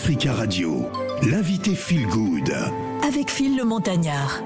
Africa 0.00 0.32
Radio, 0.32 0.86
l'invité 1.28 1.74
Feel 1.74 2.06
Good. 2.06 2.54
Avec 3.04 3.28
Phil 3.28 3.56
le 3.56 3.64
Montagnard. 3.64 4.44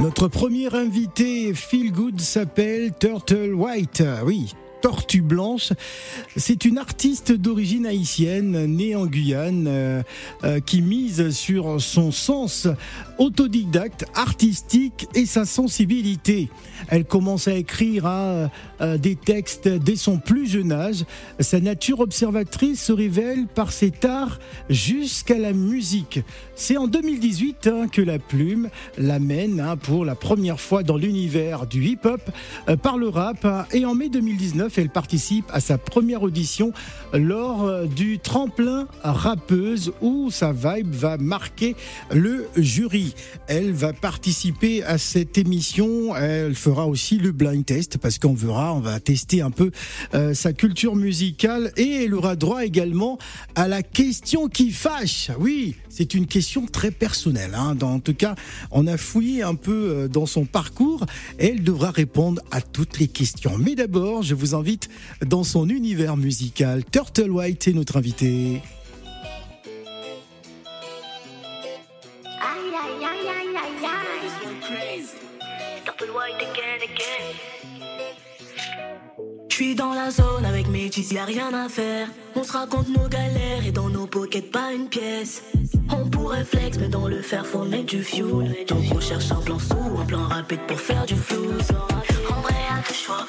Notre 0.00 0.26
premier 0.26 0.74
invité 0.74 1.54
Feel 1.54 1.92
Good 1.92 2.20
s'appelle 2.20 2.90
Turtle 2.98 3.54
White. 3.54 4.02
Oui, 4.26 4.52
Tortue 4.82 5.22
Blanche. 5.22 5.72
C'est 6.36 6.64
une 6.64 6.76
artiste 6.76 7.32
d'origine 7.32 7.86
haïtienne, 7.86 8.66
née 8.66 8.96
en 8.96 9.06
Guyane, 9.06 9.66
euh, 9.68 10.02
euh, 10.42 10.58
qui 10.58 10.82
mise 10.82 11.30
sur 11.30 11.80
son 11.80 12.10
sens 12.10 12.66
autodidacte, 13.18 14.04
artistique 14.14 15.06
et 15.14 15.24
sa 15.24 15.44
sensibilité. 15.44 16.48
Elle 16.88 17.04
commence 17.04 17.46
à 17.46 17.54
écrire 17.54 18.06
hein, 18.06 18.50
euh, 18.80 18.98
des 18.98 19.14
textes 19.14 19.68
dès 19.68 19.94
son 19.94 20.18
plus 20.18 20.48
jeune 20.48 20.72
âge. 20.72 21.04
Sa 21.38 21.60
nature 21.60 22.00
observatrice 22.00 22.82
se 22.82 22.92
révèle 22.92 23.46
par 23.46 23.70
cet 23.70 24.04
art 24.04 24.40
jusqu'à 24.68 25.38
la 25.38 25.52
musique. 25.52 26.20
C'est 26.56 26.76
en 26.76 26.88
2018 26.88 27.66
hein, 27.68 27.86
que 27.86 28.02
la 28.02 28.18
plume 28.18 28.68
l'amène 28.98 29.60
hein, 29.60 29.76
pour 29.76 30.04
la 30.04 30.16
première 30.16 30.58
fois 30.58 30.82
dans 30.82 30.96
l'univers 30.96 31.66
du 31.66 31.84
hip-hop 31.84 32.20
par 32.82 32.98
le 32.98 33.08
rap. 33.08 33.46
Et 33.72 33.84
en 33.84 33.94
mai 33.94 34.08
2019, 34.08 34.71
elle 34.78 34.90
participe 34.90 35.44
à 35.52 35.60
sa 35.60 35.78
première 35.78 36.22
audition 36.22 36.72
lors 37.12 37.64
euh, 37.64 37.86
du 37.86 38.18
tremplin 38.18 38.86
rappeuse 39.02 39.92
où 40.00 40.30
sa 40.30 40.52
vibe 40.52 40.92
va 40.92 41.18
marquer 41.18 41.76
le 42.12 42.46
jury. 42.56 43.14
Elle 43.48 43.72
va 43.72 43.92
participer 43.92 44.82
à 44.82 44.98
cette 44.98 45.38
émission. 45.38 46.14
Elle 46.16 46.54
fera 46.54 46.86
aussi 46.86 47.18
le 47.18 47.32
blind 47.32 47.64
test 47.64 47.98
parce 47.98 48.18
qu'on 48.18 48.34
verra, 48.34 48.74
on 48.74 48.80
va 48.80 49.00
tester 49.00 49.42
un 49.42 49.50
peu 49.50 49.70
euh, 50.14 50.34
sa 50.34 50.52
culture 50.52 50.96
musicale 50.96 51.72
et 51.76 52.04
elle 52.04 52.14
aura 52.14 52.36
droit 52.36 52.64
également 52.64 53.18
à 53.54 53.68
la 53.68 53.82
question 53.82 54.48
qui 54.48 54.70
fâche. 54.70 55.30
Oui, 55.38 55.76
c'est 55.88 56.14
une 56.14 56.26
question 56.26 56.66
très 56.66 56.90
personnelle. 56.90 57.54
Hein. 57.54 57.74
Dans, 57.74 57.94
en 57.94 58.00
tout 58.00 58.14
cas, 58.14 58.34
on 58.70 58.86
a 58.86 58.96
fouillé 58.96 59.42
un 59.42 59.54
peu 59.54 59.72
euh, 59.72 60.08
dans 60.08 60.26
son 60.26 60.44
parcours 60.44 61.04
et 61.38 61.48
elle 61.48 61.62
devra 61.62 61.90
répondre 61.90 62.40
à 62.50 62.60
toutes 62.60 62.98
les 62.98 63.08
questions. 63.08 63.58
Mais 63.58 63.74
d'abord, 63.74 64.22
je 64.22 64.34
vous 64.34 64.54
invite 64.54 64.61
dans 65.24 65.44
son 65.44 65.68
univers 65.68 66.16
musical. 66.16 66.84
Turtle 66.84 67.30
White 67.30 67.68
est 67.68 67.72
notre 67.72 67.96
invité. 67.96 68.62
Again. 76.82 77.52
J'suis 79.48 79.74
dans 79.74 79.92
la 79.92 80.10
zone 80.10 80.44
avec 80.44 80.66
mes 80.68 80.90
cheese, 80.90 81.12
y'a 81.12 81.24
rien 81.24 81.52
à 81.52 81.68
faire. 81.68 82.08
On 82.34 82.42
se 82.42 82.52
raconte 82.52 82.88
nos 82.88 83.08
galères 83.08 83.66
et 83.66 83.70
dans 83.70 83.88
nos 83.88 84.06
pockets 84.06 84.50
pas 84.50 84.72
une 84.72 84.88
pièce. 84.88 85.42
On 85.90 86.08
pourrait 86.08 86.44
flex, 86.44 86.78
mais 86.78 86.88
dans 86.88 87.06
le 87.06 87.20
fer 87.20 87.46
faut 87.46 87.64
mettre 87.64 87.86
du 87.86 88.02
fuel. 88.02 88.56
Donc 88.66 88.84
on 88.94 89.00
cherche 89.00 89.30
un 89.30 89.42
plan 89.42 89.58
sous, 89.58 90.00
un 90.00 90.06
plan 90.06 90.24
rapide 90.26 90.60
pour 90.66 90.80
faire 90.80 91.04
du 91.04 91.14
flou. 91.14 91.52
En 92.30 92.40
vrai, 92.40 92.54
y'a 92.68 92.82
deux 92.88 92.94
choix. 92.94 93.26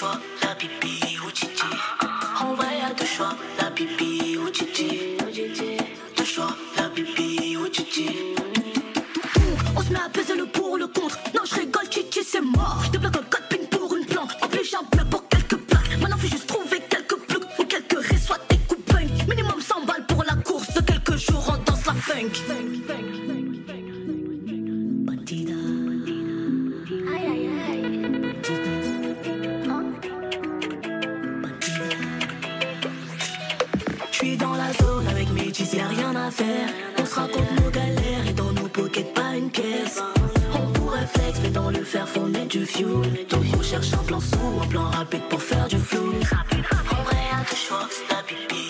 Deux 0.00 0.27
choix, 48.28 48.67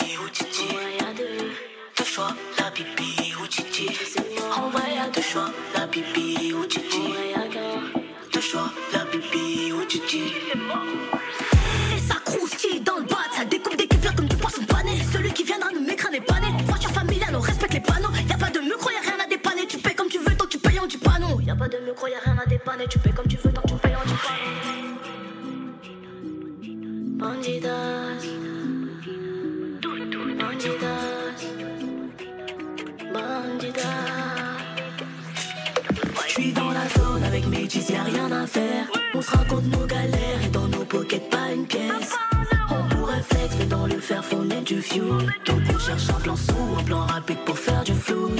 du 44.78 44.82
fuel. 44.82 45.34
Donc 45.46 45.60
on 45.74 45.78
cherche 45.78 46.08
un 46.10 46.20
plan 46.20 46.36
sous, 46.36 46.78
un 46.78 46.84
plan 46.84 47.00
rapide 47.00 47.38
pour 47.44 47.58
faire 47.58 47.82
du 47.82 47.94
flou. 47.94 48.30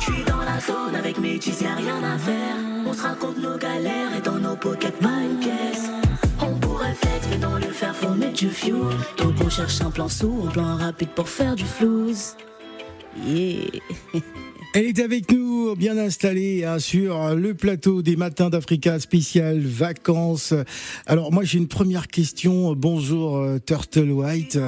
J'suis 0.00 0.24
dans 0.24 0.38
la 0.38 0.60
zone 0.60 0.94
avec 0.96 1.18
mes 1.18 1.40
cheese, 1.40 1.62
y'a 1.62 1.74
rien 1.74 2.02
à 2.02 2.18
faire. 2.18 2.56
On 2.86 2.92
se 2.92 3.02
raconte 3.02 3.38
nos 3.38 3.56
galères 3.56 4.14
et 4.16 4.20
dans 4.20 4.38
nos 4.38 4.56
pockets 4.56 4.98
pas 4.98 5.20
une 5.22 5.38
pièce. 5.38 5.90
On 6.40 6.54
pourrait 6.58 6.94
flex, 6.94 7.26
mais 7.30 7.38
dans 7.38 7.56
le 7.56 7.70
fer 7.70 7.94
faut 7.94 8.14
mettre 8.14 8.38
du 8.38 8.50
fuel. 8.50 8.96
Donc 9.18 9.34
on 9.44 9.50
cherche 9.50 9.80
un 9.80 9.90
plan 9.90 10.08
sous, 10.08 10.46
un 10.48 10.50
plan 10.50 10.76
rapide 10.76 11.10
pour 11.10 11.28
faire 11.28 11.54
du 11.54 11.64
flouze. 11.64 12.36
Yeah. 13.24 13.80
Elle 14.74 14.84
est 14.84 15.00
avec 15.00 15.32
nous, 15.32 15.74
bien 15.76 15.96
installée 15.96 16.64
hein, 16.64 16.78
sur 16.78 17.34
le 17.34 17.54
plateau 17.54 18.02
des 18.02 18.16
Matins 18.16 18.50
d'Africa 18.50 19.00
spécial 19.00 19.60
vacances. 19.60 20.52
Alors 21.06 21.32
moi 21.32 21.42
j'ai 21.42 21.58
une 21.58 21.68
première 21.68 22.06
question. 22.06 22.74
Bonjour 22.74 23.38
euh, 23.38 23.58
Turtle 23.64 24.10
White. 24.10 24.58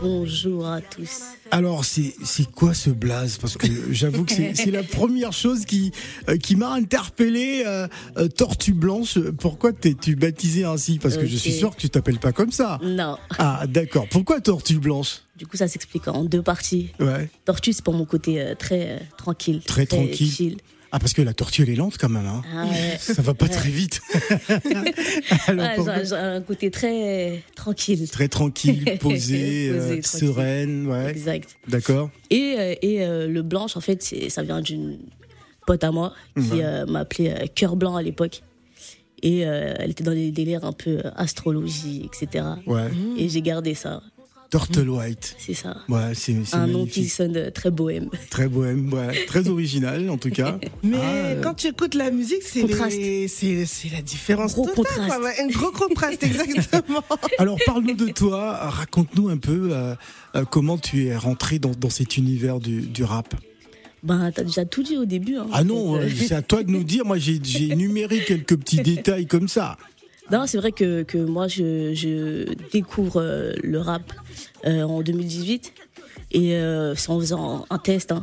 Bonjour 0.00 0.66
à 0.66 0.80
tous. 0.80 1.22
Alors 1.50 1.84
c'est 1.84 2.14
c'est 2.24 2.50
quoi 2.50 2.72
ce 2.72 2.90
blaze? 2.90 3.36
Parce 3.38 3.56
que 3.56 3.66
j'avoue 3.90 4.24
que 4.24 4.32
c'est 4.32 4.54
c'est 4.54 4.70
la 4.70 4.84
première 4.84 5.32
chose 5.32 5.64
qui 5.64 5.92
euh, 6.28 6.36
qui 6.36 6.54
m'a 6.56 6.72
interpellé. 6.72 7.64
euh, 7.66 7.88
euh, 8.16 8.28
Tortue 8.28 8.72
blanche. 8.72 9.18
Pourquoi 9.40 9.72
t'es-tu 9.72 10.14
baptisé 10.14 10.64
ainsi? 10.64 10.98
Parce 10.98 11.16
que 11.16 11.26
je 11.26 11.36
suis 11.36 11.52
sûr 11.52 11.74
que 11.74 11.80
tu 11.80 11.90
t'appelles 11.90 12.20
pas 12.20 12.32
comme 12.32 12.52
ça. 12.52 12.78
Non. 12.82 13.16
Ah 13.38 13.66
d'accord. 13.66 14.06
Pourquoi 14.10 14.40
Tortue 14.40 14.78
blanche? 14.78 15.22
Du 15.38 15.46
coup, 15.46 15.56
ça 15.56 15.68
s'explique 15.68 16.08
en 16.08 16.24
deux 16.24 16.42
parties. 16.42 16.90
Ouais. 16.98 17.30
Tortue, 17.44 17.72
c'est 17.72 17.84
pour 17.84 17.94
mon 17.94 18.04
côté 18.04 18.40
euh, 18.40 18.54
très 18.56 18.90
euh, 18.90 18.98
tranquille. 19.16 19.62
Très 19.64 19.86
tranquille. 19.86 20.28
chill. 20.30 20.56
Ah 20.90 20.98
parce 20.98 21.12
que 21.12 21.20
la 21.20 21.34
tortue 21.34 21.62
elle 21.62 21.68
est 21.70 21.76
lente 21.76 21.98
quand 21.98 22.08
même. 22.08 22.26
Hein. 22.26 22.42
Ah 22.54 22.64
ouais. 22.64 22.96
Ça 23.00 23.20
va 23.22 23.34
pas 23.34 23.46
très 23.48 23.68
vite. 23.70 24.00
Alors, 25.46 25.86
Ouais, 25.86 25.94
j'ai- 26.00 26.06
j'ai 26.06 26.14
un 26.16 26.40
côté 26.40 26.70
très 26.70 27.34
euh, 27.34 27.36
tranquille. 27.54 28.08
Très 28.10 28.28
tranquille, 28.28 28.84
posé, 28.98 28.98
Posé, 28.98 29.68
euh, 29.70 29.86
tranquille. 30.00 30.04
sereine, 30.06 30.86
ouais. 30.86 31.10
Exact. 31.10 31.56
D'accord. 31.68 32.10
Et, 32.30 32.78
et 32.82 33.06
le 33.28 33.42
blanche, 33.42 33.76
en 33.76 33.80
fait, 33.80 34.02
ça 34.28 34.42
vient 34.42 34.60
d'une 34.60 34.98
pote 35.66 35.84
à 35.84 35.90
moi 35.92 36.14
qui 36.36 36.62
m'appelait 36.90 37.42
euh, 37.42 37.46
Cœur 37.54 37.76
Blanc 37.76 37.94
à 37.96 38.02
l'époque. 38.02 38.42
Et 39.22 39.40
elle 39.40 39.90
était 39.90 40.04
dans 40.04 40.12
des 40.12 40.30
délires 40.30 40.64
un 40.64 40.72
peu 40.72 41.00
astrologie, 41.16 42.06
etc. 42.06 42.44
Ouais. 42.66 42.88
Et 43.16 43.28
j'ai 43.28 43.42
gardé 43.42 43.74
ça. 43.74 44.00
Turtle 44.50 44.88
White. 44.88 45.36
C'est 45.38 45.52
ça. 45.54 45.76
Ouais, 45.90 46.14
c'est 46.14 46.34
Un 46.52 46.66
nom 46.66 46.86
qui 46.86 47.06
sonne 47.08 47.50
très 47.52 47.70
bohème. 47.70 48.08
Très 48.30 48.48
bohème, 48.48 48.90
ouais. 48.92 49.26
Très 49.26 49.46
original 49.48 50.08
en 50.08 50.16
tout 50.16 50.30
cas. 50.30 50.58
Mais 50.82 50.96
Ah, 50.98 51.12
euh, 51.26 51.42
quand 51.42 51.54
tu 51.54 51.66
écoutes 51.66 51.94
la 51.94 52.10
musique, 52.10 52.42
c'est 52.42 52.62
les- 52.62 53.28
c'est 53.28 53.66
c'est 53.66 53.90
la 53.90 54.00
différence 54.00 54.54
Gros 54.54 54.64
totale. 54.66 54.84
contraste. 54.86 55.08
quoi. 55.08 55.20
Ouais, 55.22 55.34
Un 55.42 55.46
gros 55.48 55.70
contraste, 55.70 56.22
exactement. 56.22 57.04
Alors 57.38 57.58
parle-nous 57.66 57.94
de 57.94 58.08
toi, 58.08 58.54
raconte-nous 58.70 59.28
un 59.28 59.36
peu 59.36 59.68
euh, 59.72 59.94
euh, 60.34 60.44
comment 60.44 60.78
tu 60.78 61.06
es 61.08 61.16
rentré 61.16 61.58
dans, 61.58 61.72
dans 61.72 61.90
cet 61.90 62.16
univers 62.16 62.58
du, 62.58 62.80
du 62.80 63.04
rap. 63.04 63.34
Ben, 64.02 64.30
t'as 64.32 64.44
déjà 64.44 64.64
tout 64.64 64.82
dit 64.82 64.96
au 64.96 65.04
début. 65.04 65.36
hein. 65.36 65.46
Ah 65.52 65.64
non, 65.64 66.00
c'est 66.16 66.32
à 66.34 66.40
toi 66.40 66.62
de 66.62 66.70
nous 66.70 66.84
dire. 66.84 67.04
Moi, 67.04 67.18
j'ai 67.18 67.38
j'ai 67.42 67.64
énuméré 67.72 68.20
quelques 68.24 68.56
petits 68.56 68.80
détails 68.80 69.26
comme 69.26 69.48
ça. 69.48 69.76
Non, 70.30 70.46
c'est 70.46 70.58
vrai 70.58 70.72
que, 70.72 71.02
que 71.04 71.16
moi, 71.18 71.48
je, 71.48 71.94
je 71.94 72.52
découvre 72.70 73.22
euh, 73.22 73.52
le 73.62 73.78
rap 73.80 74.12
euh, 74.66 74.82
en 74.82 75.00
2018 75.02 75.72
et 76.32 76.54
euh, 76.56 76.94
c'est 76.94 77.10
en 77.10 77.18
faisant 77.18 77.64
un 77.70 77.78
test. 77.78 78.12
hein. 78.12 78.22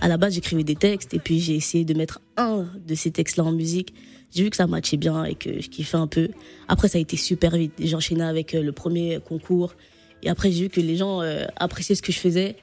À 0.00 0.08
la 0.08 0.16
base, 0.16 0.34
j'écrivais 0.34 0.64
des 0.64 0.74
textes 0.74 1.14
et 1.14 1.20
puis 1.20 1.38
j'ai 1.38 1.54
essayé 1.54 1.84
de 1.84 1.94
mettre 1.94 2.20
un 2.36 2.66
de 2.86 2.94
ces 2.96 3.12
textes-là 3.12 3.44
en 3.44 3.52
musique. 3.52 3.94
J'ai 4.34 4.42
vu 4.44 4.50
que 4.50 4.56
ça 4.56 4.66
matchait 4.66 4.96
bien 4.96 5.24
et 5.24 5.34
que 5.36 5.60
je 5.60 5.68
kiffais 5.68 5.96
un 5.96 6.06
peu. 6.08 6.28
Après, 6.66 6.88
ça 6.88 6.98
a 6.98 7.00
été 7.00 7.16
super 7.16 7.56
vite. 7.56 7.74
J'enchaînais 7.78 8.24
avec 8.24 8.54
euh, 8.54 8.62
le 8.62 8.72
premier 8.72 9.20
concours 9.20 9.74
et 10.22 10.30
après, 10.30 10.50
j'ai 10.50 10.64
vu 10.64 10.68
que 10.68 10.80
les 10.80 10.96
gens 10.96 11.20
appréciaient 11.56 11.94
ce 11.94 12.02
que 12.02 12.12
je 12.12 12.18
faisais. 12.18 12.56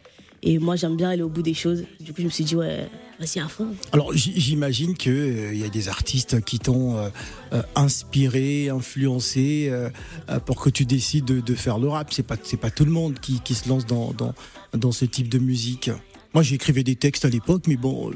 Et 0.44 0.60
moi, 0.60 0.76
j'aime 0.76 0.96
bien 0.96 1.10
aller 1.10 1.24
au 1.24 1.30
bout 1.30 1.42
des 1.42 1.54
choses. 1.54 1.84
Du 2.00 2.14
coup, 2.14 2.22
je 2.22 2.26
me 2.26 2.30
suis 2.30 2.44
dit, 2.44 2.56
ouais, 2.56 2.88
vas-y 3.20 3.40
à 3.40 3.48
fond. 3.48 3.68
Alors 3.92 4.14
j'imagine 4.14 4.96
que 4.96 5.10
euh, 5.10 5.54
y 5.54 5.64
a 5.64 5.70
des 5.70 5.90
artistes 5.90 6.42
qui 6.46 6.60
t'ont 6.60 6.96
euh, 6.98 7.10
euh, 7.54 7.62
inspiré, 7.76 8.70
influencé 8.70 9.70
euh, 9.72 9.90
pour 10.46 10.62
que 10.62 10.70
tu 10.70 10.86
décides 10.86 11.26
de, 11.26 11.40
de 11.40 11.56
faire 11.56 11.80
le 11.80 11.88
rap. 11.88 12.14
C'est 12.14 12.24
pas 12.24 12.38
pas 12.38 12.70
tout 12.70 12.86
le 12.86 12.92
monde 12.92 13.20
qui, 13.20 13.40
qui 13.42 13.56
se 13.56 13.68
lance 13.68 13.86
dans, 13.86 14.14
dans 14.14 14.34
dans 14.74 14.92
ce 14.92 15.06
type 15.06 15.30
de 15.30 15.40
musique. 15.40 15.90
Moi, 16.34 16.44
j'écrivais 16.44 16.84
des 16.84 16.96
textes 16.96 17.26
à 17.26 17.30
l'époque, 17.30 17.64
mais 17.68 17.78
bon, 17.78 18.12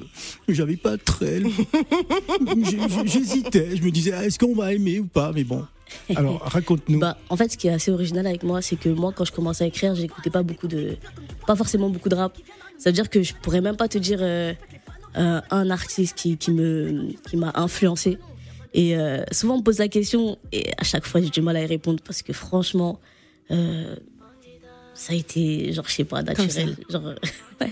j'avais 0.47 0.77
pas 0.77 0.97
très. 0.97 1.41
J'hésitais. 3.05 3.75
Je 3.75 3.83
me 3.83 3.91
disais, 3.91 4.11
ah, 4.13 4.25
est-ce 4.25 4.37
qu'on 4.37 4.55
va 4.55 4.73
aimer 4.73 4.99
ou 4.99 5.05
pas? 5.05 5.31
Mais 5.33 5.43
bon. 5.43 5.65
Alors, 6.15 6.39
raconte-nous. 6.41 6.99
Bah, 6.99 7.17
en 7.29 7.35
fait, 7.35 7.51
ce 7.51 7.57
qui 7.57 7.67
est 7.67 7.71
assez 7.71 7.91
original 7.91 8.25
avec 8.27 8.43
moi, 8.43 8.61
c'est 8.61 8.77
que 8.77 8.89
moi, 8.89 9.11
quand 9.15 9.25
je 9.25 9.31
commençais 9.31 9.63
à 9.63 9.67
écrire, 9.67 9.95
j'écoutais 9.95 10.29
pas 10.29 10.43
beaucoup 10.43 10.67
de, 10.67 10.97
pas 11.45 11.55
forcément 11.55 11.89
beaucoup 11.89 12.09
de 12.09 12.15
rap. 12.15 12.37
Ça 12.77 12.89
veut 12.89 12.93
dire 12.93 13.09
que 13.09 13.21
je 13.23 13.33
pourrais 13.41 13.61
même 13.61 13.75
pas 13.75 13.87
te 13.87 13.97
dire 13.97 14.19
euh, 14.21 14.53
euh, 15.17 15.41
un 15.49 15.69
artiste 15.69 16.15
qui, 16.15 16.37
qui 16.37 16.51
me, 16.51 17.11
qui 17.29 17.35
m'a 17.37 17.51
influencé. 17.55 18.17
Et 18.73 18.97
euh, 18.97 19.23
souvent, 19.31 19.55
on 19.55 19.57
me 19.57 19.63
pose 19.63 19.79
la 19.79 19.89
question 19.89 20.37
et 20.51 20.71
à 20.77 20.83
chaque 20.83 21.05
fois, 21.05 21.21
j'ai 21.21 21.29
du 21.29 21.41
mal 21.41 21.57
à 21.57 21.63
y 21.63 21.65
répondre 21.65 21.99
parce 22.05 22.21
que 22.21 22.31
franchement, 22.31 22.99
euh, 23.51 23.95
ça 24.93 25.11
a 25.11 25.15
été 25.15 25.73
genre, 25.73 25.85
je 25.87 25.93
sais 25.95 26.03
pas, 26.05 26.23
naturel. 26.23 26.77
Genre, 26.89 27.03
ouais, 27.61 27.71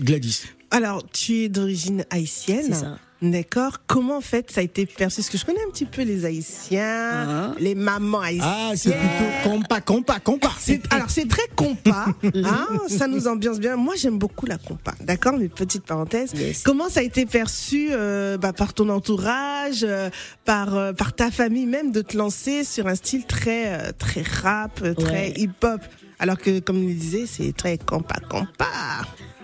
Gladys. 0.00 0.42
Alors, 0.70 1.02
tu 1.12 1.44
es 1.44 1.48
d'origine 1.48 2.04
c'est 2.10 2.16
haïtienne. 2.16 2.74
ça. 2.74 2.98
D'accord. 3.20 3.78
Comment 3.86 4.16
en 4.16 4.20
fait 4.20 4.50
ça 4.50 4.62
a 4.62 4.64
été 4.64 4.84
perçu? 4.84 5.18
Parce 5.20 5.28
que 5.30 5.38
je 5.38 5.44
connais 5.44 5.62
un 5.64 5.70
petit 5.70 5.84
peu 5.84 6.02
les 6.02 6.24
Haïtiens, 6.24 6.82
Hein 7.12 7.54
les 7.60 7.76
mamans 7.76 8.18
haïtiennes. 8.18 8.48
Ah, 8.52 8.72
c'est 8.74 8.90
plutôt 8.90 9.30
compas, 9.48 9.80
compas, 9.80 10.18
compas. 10.18 10.50
C'est- 10.58 10.92
alors 10.92 11.08
c'est 11.08 11.28
très 11.28 11.46
compas, 11.54 12.06
hein, 12.34 12.66
ça 12.88 13.06
nous 13.06 13.28
ambiance 13.28 13.60
bien. 13.60 13.76
Moi 13.76 13.94
j'aime 13.96 14.18
beaucoup 14.18 14.44
la 14.46 14.58
compas, 14.58 14.94
d'accord, 15.02 15.34
mes 15.38 15.48
petites 15.48 15.84
parenthèses. 15.84 16.32
Yes. 16.34 16.62
Comment 16.64 16.88
ça 16.88 16.98
a 16.98 17.02
été 17.04 17.24
perçu 17.24 17.90
euh, 17.92 18.38
bah, 18.38 18.52
par 18.52 18.74
ton 18.74 18.88
entourage, 18.88 19.84
euh, 19.84 20.10
par 20.44 20.74
euh, 20.76 20.92
par 20.92 21.12
ta 21.14 21.30
famille 21.30 21.66
même 21.66 21.92
de 21.92 22.02
te 22.02 22.16
lancer 22.16 22.64
sur 22.64 22.88
un 22.88 22.96
style 22.96 23.24
très 23.26 23.72
euh, 23.72 23.92
très 23.96 24.22
rap, 24.22 24.82
très 24.96 25.28
Ouais. 25.28 25.34
hip-hop, 25.36 25.80
alors 26.18 26.38
que 26.38 26.58
comme 26.58 26.78
il 26.82 26.88
le 26.88 26.94
disait 26.94 27.26
c'est 27.26 27.52
très 27.56 27.78
compas 27.78 28.18
compas. 28.28 28.66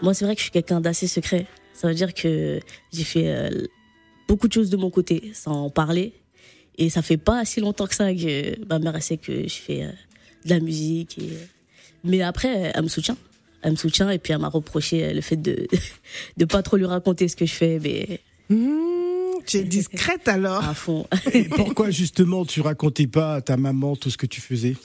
Moi, 0.03 0.15
c'est 0.15 0.25
vrai 0.25 0.35
que 0.35 0.41
je 0.41 0.45
suis 0.45 0.53
quelqu'un 0.53 0.81
d'assez 0.81 1.07
secret. 1.07 1.47
Ça 1.73 1.89
veut 1.89 1.95
dire 1.95 2.15
que 2.15 2.61
j'ai 2.93 3.05
fait 3.05 3.29
euh, 3.29 3.67
beaucoup 4.27 4.49
de 4.49 4.53
choses 4.53 4.71
de 4.71 4.77
mon 4.77 4.91
côté, 4.91 5.31
sans 5.35 5.65
en 5.65 5.71
parler. 5.71 6.13
Et 6.77 6.91
ça 6.91 7.03
fait 7.03 7.17
pas 7.17 7.45
si 7.45 7.61
longtemps 7.61 7.87
que 7.87 7.95
ça 7.95 8.13
que 8.15 8.65
ma 8.67 8.79
mère 8.79 8.95
elle 8.95 9.03
sait 9.03 9.17
que 9.17 9.49
je 9.49 9.55
fais 9.55 9.83
euh, 9.85 9.91
de 10.45 10.51
la 10.51 10.61
musique. 10.61 11.19
Et... 11.19 11.31
Mais 12.05 12.23
après, 12.23 12.73
elle 12.75 12.83
me 12.83 12.89
soutient. 12.89 13.17
Elle 13.63 13.73
me 13.73 13.77
soutient 13.77 14.11
et 14.11 14.19
puis 14.19 14.33
elle 14.33 14.41
m'a 14.41 14.49
reproché 14.49 15.05
euh, 15.05 15.13
le 15.13 15.21
fait 15.21 15.37
de 15.37 15.67
de 16.37 16.45
pas 16.45 16.63
trop 16.63 16.77
lui 16.77 16.87
raconter 16.87 17.27
ce 17.29 17.37
que 17.37 17.47
je 17.47 17.55
fais, 17.55 17.81
mais 17.81 18.21
Mmh, 18.51 19.43
tu 19.47 19.59
es 19.59 19.63
discrète 19.65 20.29
alors. 20.29 20.65
à 20.65 20.75
fond. 20.75 21.07
Et 21.33 21.45
pourquoi 21.45 21.91
justement 21.91 22.45
tu 22.45 22.61
racontais 22.61 23.07
pas 23.07 23.35
à 23.35 23.41
ta 23.41 23.57
maman 23.57 23.97
tout 23.97 24.11
ce 24.11 24.17
que 24.17 24.27
tu 24.27 24.41
faisais? 24.41 24.77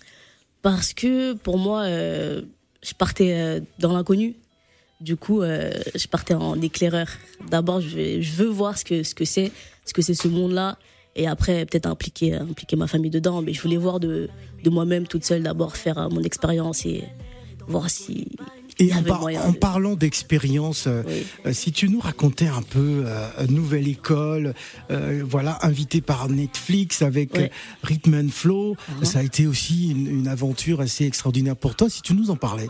Parce 0.62 0.94
que 0.94 1.33
pour 1.33 1.57
moi, 1.57 1.83
euh, 1.83 2.42
je 2.83 2.94
partais 2.94 3.33
euh, 3.33 3.60
dans 3.80 3.94
l'inconnu. 3.94 4.36
Du 5.01 5.15
coup, 5.17 5.41
euh, 5.41 5.71
je 5.95 6.07
partais 6.07 6.33
en 6.33 6.59
éclaireur. 6.61 7.07
D'abord, 7.49 7.81
je, 7.81 8.19
veux 8.37 8.47
voir 8.47 8.77
ce 8.77 8.85
que 8.85 9.03
ce 9.03 9.13
que 9.15 9.25
c'est, 9.25 9.51
ce 9.85 9.93
que 9.93 10.01
c'est 10.01 10.13
ce 10.13 10.27
monde-là, 10.29 10.77
et 11.15 11.27
après 11.27 11.65
peut-être 11.65 11.87
impliquer 11.87 12.35
impliquer 12.35 12.75
ma 12.77 12.87
famille 12.87 13.11
dedans. 13.11 13.41
Mais 13.41 13.53
je 13.53 13.61
voulais 13.61 13.77
voir 13.77 13.99
de 13.99 14.29
de 14.63 14.69
moi-même 14.69 15.05
toute 15.07 15.25
seule 15.25 15.43
d'abord 15.43 15.75
faire 15.75 15.97
euh, 15.97 16.09
mon 16.09 16.21
expérience 16.23 16.85
et 16.85 17.03
voir 17.67 17.89
si 17.89 18.27
Et 18.79 18.93
en, 18.93 19.03
par- 19.03 19.25
parlant 19.59 19.95
d'expérience, 19.95 20.85
euh, 20.87 21.03
Oui. 21.05 21.25
euh, 21.45 21.53
si 21.53 21.71
tu 21.73 21.89
nous 21.89 21.99
racontais 21.99 22.47
un 22.47 22.61
peu 22.61 23.03
euh, 23.05 23.27
Nouvelle 23.49 23.87
École, 23.87 24.53
euh, 24.89 25.21
voilà, 25.27 25.59
invité 25.63 25.99
par 26.01 26.29
Netflix 26.29 27.01
avec 27.01 27.37
euh, 27.37 27.47
Rhythm 27.83 28.13
and 28.15 28.29
Flow, 28.31 28.75
Mhm. 28.99 29.05
ça 29.05 29.19
a 29.19 29.23
été 29.23 29.47
aussi 29.47 29.89
une, 29.91 30.07
une 30.07 30.27
aventure 30.29 30.79
assez 30.81 31.05
extraordinaire 31.05 31.55
pour 31.57 31.75
toi. 31.75 31.89
Si 31.89 32.01
tu 32.01 32.13
nous 32.13 32.29
en 32.31 32.35
parlais. 32.37 32.67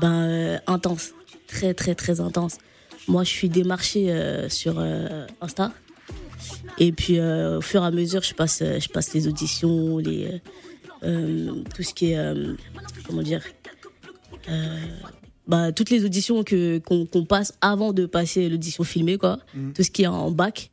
Ben 0.00 0.60
intense, 0.66 1.12
très 1.48 1.74
très 1.74 1.94
très 1.96 2.20
intense. 2.20 2.58
Moi, 3.08 3.24
je 3.24 3.30
suis 3.30 3.48
démarchée 3.48 4.12
euh, 4.12 4.48
sur 4.48 4.78
euh, 4.78 5.26
Insta. 5.40 5.72
Et 6.78 6.92
puis 6.92 7.18
euh, 7.18 7.58
au 7.58 7.60
fur 7.60 7.82
et 7.82 7.86
à 7.86 7.90
mesure, 7.90 8.22
je 8.22 8.34
passe 8.34 8.60
je 8.60 8.88
passe 8.88 9.12
les 9.14 9.26
auditions, 9.26 9.98
les 9.98 10.40
tout 11.00 11.82
ce 11.82 11.94
qui 11.94 12.12
est 12.12 12.18
euh, 12.18 12.54
comment 13.06 13.22
dire 13.22 13.42
euh, 14.48 14.78
bah, 15.46 15.72
toutes 15.72 15.90
les 15.90 16.04
auditions 16.04 16.44
que 16.44 16.78
qu'on 16.78 17.06
qu'on 17.06 17.24
passe 17.24 17.54
avant 17.60 17.92
de 17.92 18.06
passer 18.06 18.48
l'audition 18.48 18.84
filmée 18.84 19.18
quoi, 19.18 19.38
tout 19.74 19.82
ce 19.82 19.90
qui 19.90 20.02
est 20.02 20.06
en 20.06 20.30
bac. 20.30 20.70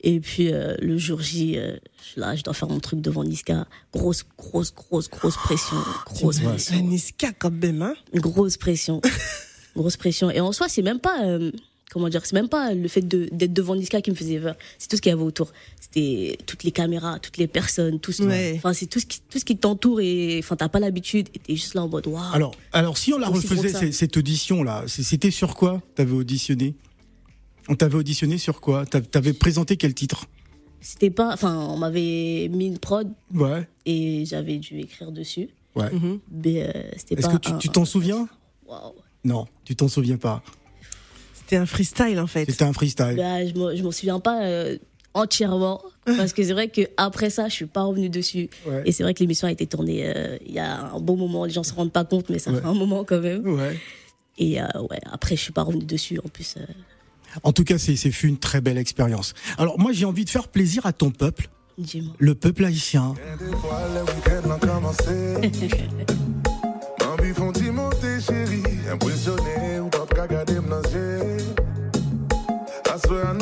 Et 0.00 0.20
puis 0.20 0.52
euh, 0.52 0.76
le 0.80 0.96
jour 0.96 1.20
J, 1.20 1.58
euh, 1.58 1.76
là, 2.16 2.36
je 2.36 2.42
dois 2.42 2.54
faire 2.54 2.68
mon 2.68 2.78
truc 2.78 3.00
devant 3.00 3.24
Niska. 3.24 3.66
Grosse, 3.92 4.24
grosse, 4.38 4.72
grosse, 4.72 5.10
grosse 5.10 5.36
pression. 5.36 5.76
Grosse 6.06 6.38
pression 6.38 6.80
Niska 6.82 7.32
quand 7.32 7.50
même, 7.50 7.82
hein. 7.82 7.94
grosse 8.14 8.56
pression 8.56 9.00
grosse 9.78 9.96
pression. 9.96 10.30
Et 10.30 10.40
en 10.40 10.52
soi 10.52 10.68
c'est 10.68 10.82
même 10.82 10.98
pas 11.00 11.24
euh, 11.24 11.50
comment 11.90 12.08
dire 12.08 12.24
c'est 12.26 12.34
même 12.34 12.48
pas 12.48 12.74
le 12.74 12.86
fait 12.88 13.00
de 13.02 13.28
d'être 13.32 13.52
devant 13.54 13.74
Niska 13.76 14.00
qui 14.02 14.10
me 14.10 14.16
faisait 14.16 14.38
peur. 14.38 14.54
C'est 14.78 14.88
tout 14.88 14.96
ce 14.96 15.00
qu'il 15.02 15.10
y 15.10 15.12
avait 15.14 15.22
autour. 15.22 15.52
C'était 15.80 16.36
toutes 16.46 16.64
les 16.64 16.70
caméras 16.72 17.18
toutes 17.18 17.38
les 17.38 17.46
personnes 17.46 17.98
tout 18.00 18.12
ce 18.12 18.22
Ouais. 18.24 18.54
enfin 18.56 18.72
c'est 18.74 18.86
tout 18.86 19.00
ce 19.00 19.06
qui 19.06 19.20
tout 19.30 19.38
ce 19.38 19.44
qui 19.44 19.56
t'entoure 19.56 20.00
et 20.00 20.38
enfin 20.42 20.56
t'as 20.56 20.68
pas 20.68 20.80
l'habitude. 20.80 21.28
Et 21.34 21.38
t'es 21.38 21.54
juste 21.56 21.74
là 21.74 21.82
en 21.84 21.88
mode 21.88 22.06
waouh. 22.06 22.34
Alors, 22.34 22.54
alors 22.72 22.98
si 22.98 23.12
on 23.14 23.18
la 23.18 23.28
refaisait 23.28 23.72
que 23.72 23.90
cette 23.92 24.16
audition 24.16 24.62
là, 24.62 24.84
c'était 24.86 25.30
sur 25.30 25.54
quoi 25.54 25.80
T'avais 25.94 26.12
auditionné? 26.12 26.74
On 27.70 27.74
t'avait 27.74 27.96
auditionné 27.96 28.38
sur 28.38 28.60
quoi? 28.62 28.86
T'av- 28.86 29.06
T'avais 29.08 29.32
présenté 29.34 29.76
quel 29.76 29.94
titre? 29.94 30.24
C'était 30.80 31.10
pas 31.10 31.32
enfin 31.34 31.54
on 31.70 31.76
m'avait 31.76 32.48
mis 32.50 32.66
une 32.66 32.78
prod. 32.78 33.10
Ouais, 33.34 33.68
et 33.84 34.24
j'avais 34.26 34.58
dû 34.58 34.78
écrire 34.78 35.10
dessus. 35.12 35.48
Ouais. 35.74 35.90
mais 36.30 36.62
euh, 36.62 36.72
c'était 36.96 37.14
Est-ce 37.14 37.26
pas 37.28 37.32
que 37.34 37.38
tu 37.38 37.52
un- 37.52 37.58
tu 37.58 37.68
t'en 37.68 37.84
souviens? 37.84 38.28
Waouh 38.66 38.92
Non, 39.24 39.46
tu 39.64 39.74
t'en 39.76 39.88
souviens 39.88 40.16
pas. 40.16 40.42
C'était 41.34 41.56
un 41.56 41.66
freestyle 41.66 42.18
en 42.20 42.26
fait. 42.26 42.44
C'était 42.50 42.64
un 42.64 42.72
freestyle. 42.72 43.14
Bah, 43.16 43.44
je 43.46 43.82
m'en- 43.82 43.90
souviens 43.92 44.20
pas 44.20 44.42
euh, 44.44 44.76
entièrement 45.14 45.82
parce 46.04 46.32
que 46.32 46.42
c'est 46.44 46.52
vrai 46.52 46.68
que 46.68 46.82
après 46.96 47.30
ça 47.30 47.48
je 47.48 47.54
suis 47.54 47.66
pas 47.66 47.82
revenue 47.82 48.10
dessus 48.10 48.48
Ouais. 48.66 48.82
et 48.84 48.92
c'est 48.92 49.02
vrai 49.02 49.14
que 49.14 49.20
l'émission 49.20 49.48
a 49.48 49.50
été 49.52 49.66
tournée 49.66 50.02
euh, 50.06 50.36
il 50.46 50.52
y 50.52 50.58
a 50.58 50.92
un 50.92 51.00
bon 51.00 51.16
moment 51.16 51.44
les 51.46 51.50
gens 51.52 51.62
se 51.62 51.72
rendent 51.74 51.92
pas 51.92 52.04
compte 52.04 52.28
mais 52.30 52.38
ça 52.38 52.50
Ouais. 52.52 52.60
fait 52.60 52.66
un 52.66 52.74
moment 52.74 53.04
quand 53.04 53.20
même 53.20 53.46
Ouais. 53.46 53.78
et 54.38 54.60
euh, 54.60 54.66
ouais 54.90 55.00
après 55.10 55.34
je 55.36 55.40
suis 55.42 55.52
pas 55.52 55.62
revenue 55.62 55.84
dessus 55.86 56.18
en 56.24 56.28
plus 56.28 56.54
euh, 56.58 56.64
En 57.42 57.52
tout 57.52 57.64
cas, 57.64 57.78
c'est 57.78 57.96
c'est 57.96 58.10
fut 58.10 58.28
une 58.28 58.38
très 58.38 58.60
belle 58.60 58.78
expérience. 58.78 59.34
Alors 59.58 59.78
moi, 59.78 59.92
j'ai 59.92 60.04
envie 60.06 60.24
de 60.24 60.30
faire 60.30 60.48
plaisir 60.48 60.84
à 60.86 60.92
ton 60.92 61.10
peuple, 61.10 61.48
dis-moi 61.78 62.14
le 62.18 62.34
peuple 62.34 62.64
haïtien. 62.66 63.14
Impresyonè, 68.88 69.80
ou 69.80 69.90
pap 69.92 70.14
kagade 70.16 70.56
m 70.62 70.68
nan 70.72 70.82
zye 70.88 71.36
Aswe 72.88 73.20
an 73.28 73.37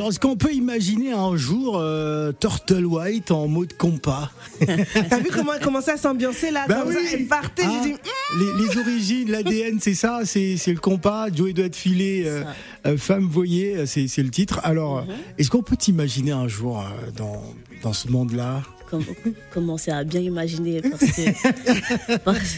est-ce 0.00 0.18
qu'on 0.20 0.36
peut 0.36 0.52
imaginer 0.52 1.12
un 1.12 1.36
jour 1.36 1.76
euh, 1.78 2.32
Turtle 2.38 2.86
White 2.86 3.30
en 3.30 3.46
mode 3.48 3.74
compas? 3.76 4.30
T'as 4.66 5.18
vu 5.18 5.28
comment 5.32 5.52
elle 5.54 5.60
commençait 5.62 5.92
à 5.92 5.96
s'ambiancer 5.96 6.50
là? 6.50 6.64
Bah 6.68 6.84
oui. 6.86 6.94
ça, 6.94 7.00
Elle 7.12 7.26
partait, 7.26 7.62
Ah, 7.66 7.80
j'ai 7.84 7.90
dit, 7.92 7.98
les, 8.38 8.64
les 8.66 8.78
origines, 8.78 9.30
l'ADN, 9.30 9.78
c'est 9.80 9.94
ça, 9.94 10.20
c'est 10.24 10.56
c'est 10.56 10.72
le 10.72 10.80
compas. 10.80 11.28
Joey 11.32 11.52
doit 11.52 11.66
être 11.66 11.76
filé, 11.76 12.24
euh, 12.26 12.42
euh, 12.86 12.96
femme 12.96 13.26
voyez, 13.28 13.86
c'est 13.86 14.08
c'est 14.08 14.22
le 14.22 14.30
titre. 14.30 14.60
Alors, 14.62 15.02
Mhm. 15.02 15.14
est-ce 15.38 15.50
qu'on 15.50 15.62
peut 15.62 15.76
t'imaginer 15.76 16.32
un 16.32 16.48
jour 16.48 16.80
euh, 16.80 17.10
dans, 17.16 17.42
dans 17.82 17.92
ce 17.92 18.08
monde-là? 18.08 18.62
Comme, 18.90 19.04
commencer 19.52 19.90
à 19.90 20.04
bien 20.04 20.20
imaginer 20.20 20.82
parce 20.82 21.00
que, 21.12 22.16
parce, 22.24 22.54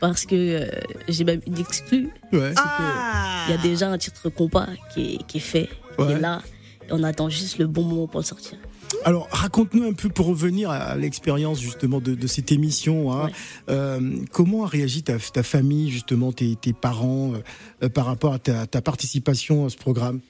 parce 0.00 0.24
que 0.26 0.34
euh, 0.36 0.66
j'ai 1.08 1.24
même 1.24 1.40
une 1.46 1.58
exclue. 1.58 2.10
Ouais. 2.32 2.52
ah 2.56 3.44
Il 3.48 3.54
y 3.54 3.58
a 3.58 3.62
déjà 3.62 3.88
un 3.90 3.98
titre 3.98 4.28
compas 4.28 4.68
qui 4.94 5.14
est, 5.16 5.26
qui 5.26 5.38
est 5.38 5.40
fait, 5.40 5.68
Ouais. 6.06 6.12
est 6.14 6.20
là. 6.20 6.42
Et 6.88 6.92
on 6.92 7.02
attend 7.02 7.28
juste 7.28 7.58
le 7.58 7.66
bon 7.66 7.82
moment 7.82 8.06
pour 8.06 8.20
le 8.20 8.24
sortir. 8.24 8.56
Alors, 9.04 9.28
raconte-nous 9.30 9.84
un 9.84 9.92
peu 9.92 10.08
pour 10.08 10.26
revenir 10.26 10.70
à 10.70 10.96
l'expérience 10.96 11.60
justement 11.60 12.00
de, 12.00 12.14
de 12.14 12.26
cette 12.26 12.50
émission. 12.52 13.12
hein. 13.12 13.26
Ouais. 13.26 13.32
Euh, 13.68 14.16
comment 14.32 14.64
a 14.64 14.66
réagi 14.66 15.02
ta, 15.02 15.18
ta 15.18 15.42
famille, 15.42 15.90
justement, 15.90 16.32
tes, 16.32 16.56
tes 16.56 16.72
parents, 16.72 17.34
euh, 17.34 17.38
euh, 17.84 17.88
par 17.90 18.06
rapport 18.06 18.32
à 18.32 18.38
ta, 18.38 18.66
ta 18.66 18.80
participation 18.80 19.66
à 19.66 19.70
ce 19.70 19.76
programme? 19.76 20.20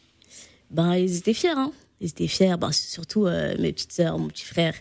Ben, 0.71 0.97
ils 0.97 1.17
étaient 1.17 1.35
fiers, 1.35 1.51
hein. 1.57 1.73
Ils 2.01 2.09
étaient 2.09 2.27
fiers, 2.27 2.57
ben, 2.61 2.73
surtout 2.73 3.27
euh, 3.27 3.55
mes 3.59 3.73
petites 3.73 3.93
sœurs, 3.93 4.19
mon 4.19 4.29
petit 4.29 4.45
frère, 4.45 4.75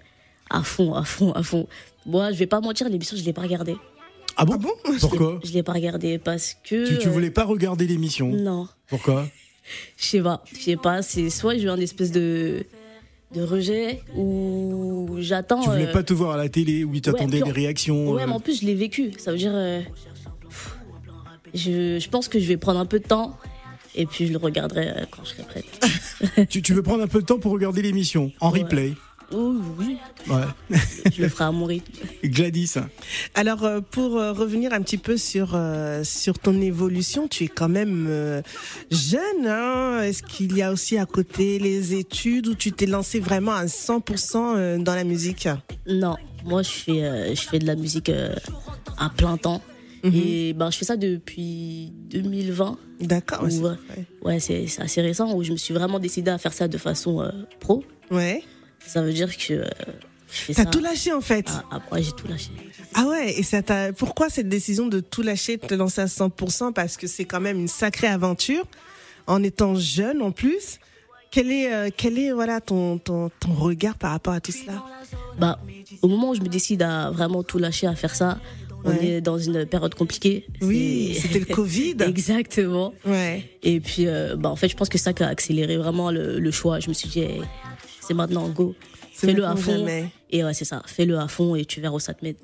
à 0.49 0.63
fond, 0.63 0.93
à 0.95 1.03
fond, 1.03 1.31
à 1.33 1.43
fond. 1.43 1.67
Moi, 2.05 2.31
je 2.31 2.37
vais 2.37 2.47
pas 2.47 2.59
mentir, 2.61 2.89
l'émission, 2.89 3.15
je 3.15 3.23
l'ai 3.23 3.33
pas 3.33 3.41
regardée. 3.43 3.77
Ah 4.35 4.45
bon, 4.45 4.53
Ah 4.55 4.57
bon? 4.57 4.71
Pourquoi? 4.99 5.39
Je 5.43 5.51
l'ai 5.53 5.63
pas 5.63 5.73
regardée 5.73 6.17
parce 6.19 6.55
que. 6.63 6.87
tu, 6.87 6.97
tu 6.99 7.09
voulais 7.09 7.31
pas 7.31 7.43
regarder 7.43 7.87
l'émission? 7.87 8.29
Non, 8.29 8.67
Pourquoi? 8.87 9.27
Je 9.97 10.05
sais 10.05 10.21
pas. 10.21 10.43
Je 10.53 10.59
sais 10.61 10.75
pas, 10.77 11.01
c'est 11.01 11.29
soit 11.29 11.55
j'ai 11.57 11.63
eu 11.65 11.69
un 11.69 11.79
espèce 11.79 12.11
de, 12.11 12.63
de 13.35 13.41
rejet 13.43 14.01
ou 14.15 15.15
j'attends. 15.19 15.61
Tu 15.61 15.69
voulais 15.69 15.87
euh, 15.87 15.91
pas 15.93 16.03
te 16.03 16.13
voir 16.13 16.31
à 16.31 16.37
la 16.37 16.49
télé 16.49 16.83
où 16.83 16.93
ils 16.93 17.01
t'attendaient 17.01 17.37
des 17.41 17.43
en- 17.43 17.53
réactions 17.53 18.11
Ouais, 18.11 18.23
euh, 18.23 18.27
mais 18.27 18.33
en 18.33 18.39
plus, 18.39 18.61
je 18.61 18.65
l'ai 18.65 18.75
vécu. 18.75 19.11
Ça 19.17 19.31
veut 19.31 19.37
dire. 19.37 19.51
euh, 19.53 19.81
je, 21.53 21.99
je 21.99 22.09
pense 22.09 22.27
que 22.27 22.39
je 22.39 22.45
vais 22.47 22.57
prendre 22.57 22.79
un 22.79 22.85
peu 22.85 22.99
de 22.99 23.07
temps 23.07 23.37
et 23.95 24.05
puis 24.05 24.27
je 24.27 24.31
le 24.31 24.37
regarderai 24.37 24.93
quand 25.11 25.23
je 25.23 25.29
serai 25.31 25.43
prête. 25.43 26.49
tu, 26.49 26.61
tu 26.61 26.73
veux 26.73 26.83
prendre 26.83 27.03
un 27.03 27.07
peu 27.07 27.21
de 27.21 27.25
temps 27.25 27.39
pour 27.39 27.51
regarder 27.51 27.81
l'émission 27.81 28.31
en 28.39 28.51
Ouais. 28.51 28.61
replay 28.61 28.93
Oui, 29.31 29.57
oui, 29.77 29.97
Ouais. 30.29 30.77
je 31.13 31.21
le 31.21 31.29
ferai 31.29 31.43
à 31.45 31.51
mon 31.51 31.65
rythme. 31.65 31.91
Gladys 32.23 32.73
Alors 33.35 33.63
euh, 33.65 33.81
pour 33.81 34.17
euh, 34.17 34.31
revenir 34.31 34.71
un 34.73 34.81
petit 34.81 34.97
peu 34.97 35.17
sur 35.17 35.51
euh, 35.53 36.03
sur 36.03 36.39
ton 36.39 36.59
évolution, 36.61 37.27
tu 37.27 37.43
es 37.45 37.47
quand 37.47 37.67
même 37.69 38.41
jeune. 38.89 39.45
Hein 39.45 40.01
Est-ce 40.03 40.23
qu'il 40.23 40.55
y 40.55 40.61
a 40.61 40.71
aussi 40.71 40.97
à 40.97 41.05
côté 41.05 41.59
les 41.59 41.93
études 41.93 42.47
où 42.47 42.55
tu 42.55 42.71
t'es 42.71 42.85
lancé 42.85 43.19
vraiment 43.19 43.53
à 43.53 43.65
100% 43.65 44.35
euh, 44.55 44.77
dans 44.77 44.95
la 44.95 45.03
musique? 45.03 45.47
Non, 45.87 46.15
moi 46.45 46.63
je 46.63 46.69
fais, 46.69 47.35
je 47.35 47.41
fais 47.41 47.59
de 47.59 47.65
la 47.67 47.75
musique 47.75 48.09
à 48.97 49.09
plein 49.09 49.37
temps. 49.37 49.61
Mhm. 50.03 50.13
Et 50.15 50.53
ben, 50.53 50.69
je 50.71 50.77
fais 50.77 50.85
ça 50.85 50.95
depuis 50.95 51.91
2020. 52.11 52.77
D'accord. 53.01 53.43
ouais, 53.43 53.49
c'est- 53.51 53.61
Ouais. 54.23 54.39
C'est 54.39 54.81
assez 54.81 55.01
récent 55.01 55.33
où 55.35 55.43
je 55.43 55.51
me 55.51 55.57
suis 55.57 55.73
vraiment 55.73 55.99
décidé 55.99 56.29
à 56.31 56.37
faire 56.37 56.53
ça 56.53 56.67
de 56.67 56.77
façon 56.77 57.21
euh, 57.21 57.29
pro. 57.59 57.83
Ouais. 58.11 58.43
Ça 58.87 59.01
veut 59.01 59.13
dire 59.13 59.35
que 59.37 59.53
euh, 59.53 59.65
fais 60.27 60.53
T'as 60.53 60.63
ça. 60.63 60.69
tout 60.69 60.79
lâché 60.79 61.13
en 61.13 61.21
fait. 61.21 61.45
Ah, 61.49 61.63
ah, 61.71 61.81
ouais, 61.91 62.01
j'ai 62.03 62.11
tout 62.13 62.27
lâché. 62.27 62.49
Ah 62.93 63.05
ouais. 63.05 63.33
Et 63.37 63.43
ça 63.43 63.61
t'a. 63.61 63.93
Pourquoi 63.93 64.29
cette 64.29 64.49
décision 64.49 64.87
de 64.87 64.99
tout 64.99 65.21
lâcher, 65.21 65.57
de 65.57 65.65
te 65.67 65.73
lancer 65.75 66.01
à 66.01 66.05
100% 66.05 66.73
Parce 66.73 66.97
que 66.97 67.05
c'est 67.07 67.25
quand 67.25 67.41
même 67.41 67.59
une 67.59 67.67
sacrée 67.67 68.07
aventure, 68.07 68.65
en 69.27 69.43
étant 69.43 69.75
jeune 69.75 70.21
en 70.21 70.31
plus. 70.31 70.79
Quel 71.29 71.51
est 71.51 71.71
euh, 71.73 71.89
quel 71.95 72.17
est 72.17 72.31
voilà 72.31 72.61
ton 72.61 72.97
ton 72.97 73.29
ton 73.41 73.53
regard 73.53 73.95
par 73.97 74.11
rapport 74.11 74.33
à 74.33 74.39
tout 74.39 74.53
cela? 74.53 74.83
Bah, 75.37 75.59
au 76.01 76.07
moment 76.07 76.29
où 76.29 76.35
je 76.35 76.41
me 76.41 76.47
décide 76.47 76.81
à 76.81 77.11
vraiment 77.11 77.43
tout 77.43 77.57
lâcher, 77.59 77.85
à 77.85 77.95
faire 77.95 78.15
ça, 78.15 78.39
on 78.85 78.91
Ouais. 78.91 79.05
est 79.07 79.21
dans 79.21 79.37
une 79.37 79.65
période 79.65 79.93
compliquée. 79.93 80.45
Oui, 80.61 81.11
C'est- 81.13 81.21
c'était 81.27 81.39
le 81.39 81.53
Covid. 81.53 81.97
Exactement. 81.99 82.93
Ouais. 83.05 83.43
Et 83.61 83.81
puis, 83.81 84.07
euh, 84.07 84.35
bah, 84.37 84.49
en 84.49 84.55
fait, 84.55 84.69
je 84.69 84.75
pense 84.77 84.87
que 84.87 84.97
ça 84.97 85.11
qui 85.11 85.21
a 85.23 85.27
accéléré 85.27 85.75
vraiment 85.77 86.09
le, 86.11 86.39
le 86.39 86.51
choix. 86.51 86.79
Je 86.79 86.87
me 86.87 86.93
suis 86.93 87.09
dit, 87.09 87.19
hey, 87.19 87.41
c'est 88.07 88.13
maintenant, 88.13 88.47
go. 88.49 88.75
Fais-le 89.11 89.45
à 89.45 89.55
fond. 89.55 89.71
jamais. 89.71 90.09
Et 90.29 90.43
ouais, 90.43 90.53
c'est 90.53 90.65
ça. 90.65 90.83
Fais-le 90.85 91.17
à 91.17 91.27
fond 91.27 91.55
et 91.55 91.65
tu 91.65 91.81
verras 91.81 91.95
où 91.95 91.99
ça 91.99 92.13
te 92.13 92.23
met. 92.23 92.35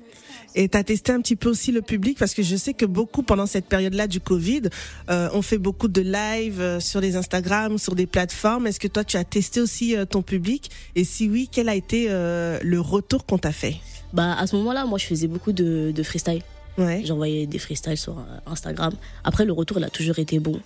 Et 0.56 0.68
t'as 0.68 0.82
testé 0.82 1.12
un 1.12 1.20
petit 1.20 1.36
peu 1.36 1.48
aussi 1.48 1.70
le 1.70 1.82
public 1.82 2.18
parce 2.18 2.34
que 2.34 2.42
je 2.42 2.56
sais 2.56 2.74
que 2.74 2.84
beaucoup 2.84 3.22
pendant 3.22 3.46
cette 3.46 3.66
période-là 3.66 4.08
du 4.08 4.20
Covid, 4.20 4.62
euh, 5.08 5.28
on 5.32 5.42
fait 5.42 5.58
beaucoup 5.58 5.86
de 5.86 6.00
live 6.00 6.60
euh, 6.60 6.80
sur 6.80 7.00
les 7.00 7.14
Instagram, 7.14 7.78
sur 7.78 7.94
des 7.94 8.06
plateformes. 8.06 8.66
Est-ce 8.66 8.80
que 8.80 8.88
toi 8.88 9.04
tu 9.04 9.16
as 9.16 9.24
testé 9.24 9.60
aussi 9.60 9.96
euh, 9.96 10.04
ton 10.04 10.22
public? 10.22 10.70
Et 10.96 11.04
si 11.04 11.28
oui, 11.28 11.48
quel 11.50 11.68
a 11.68 11.76
été 11.76 12.06
euh, 12.08 12.58
le 12.62 12.80
retour 12.80 13.24
qu'on 13.24 13.38
t'a 13.38 13.52
fait? 13.52 13.76
Bah, 14.12 14.36
à 14.36 14.46
ce 14.46 14.56
moment-là, 14.56 14.84
moi, 14.84 14.98
je 14.98 15.06
faisais 15.06 15.28
beaucoup 15.28 15.52
de, 15.52 15.92
de 15.94 16.02
freestyle. 16.02 16.42
Ouais. 16.76 17.02
J'envoyais 17.04 17.46
des 17.46 17.58
freestyles 17.58 17.98
sur 17.98 18.16
Instagram. 18.46 18.92
Après, 19.22 19.44
le 19.44 19.52
retour, 19.52 19.78
il 19.78 19.84
a 19.84 19.90
toujours 19.90 20.18
été 20.18 20.40
bon. 20.40 20.60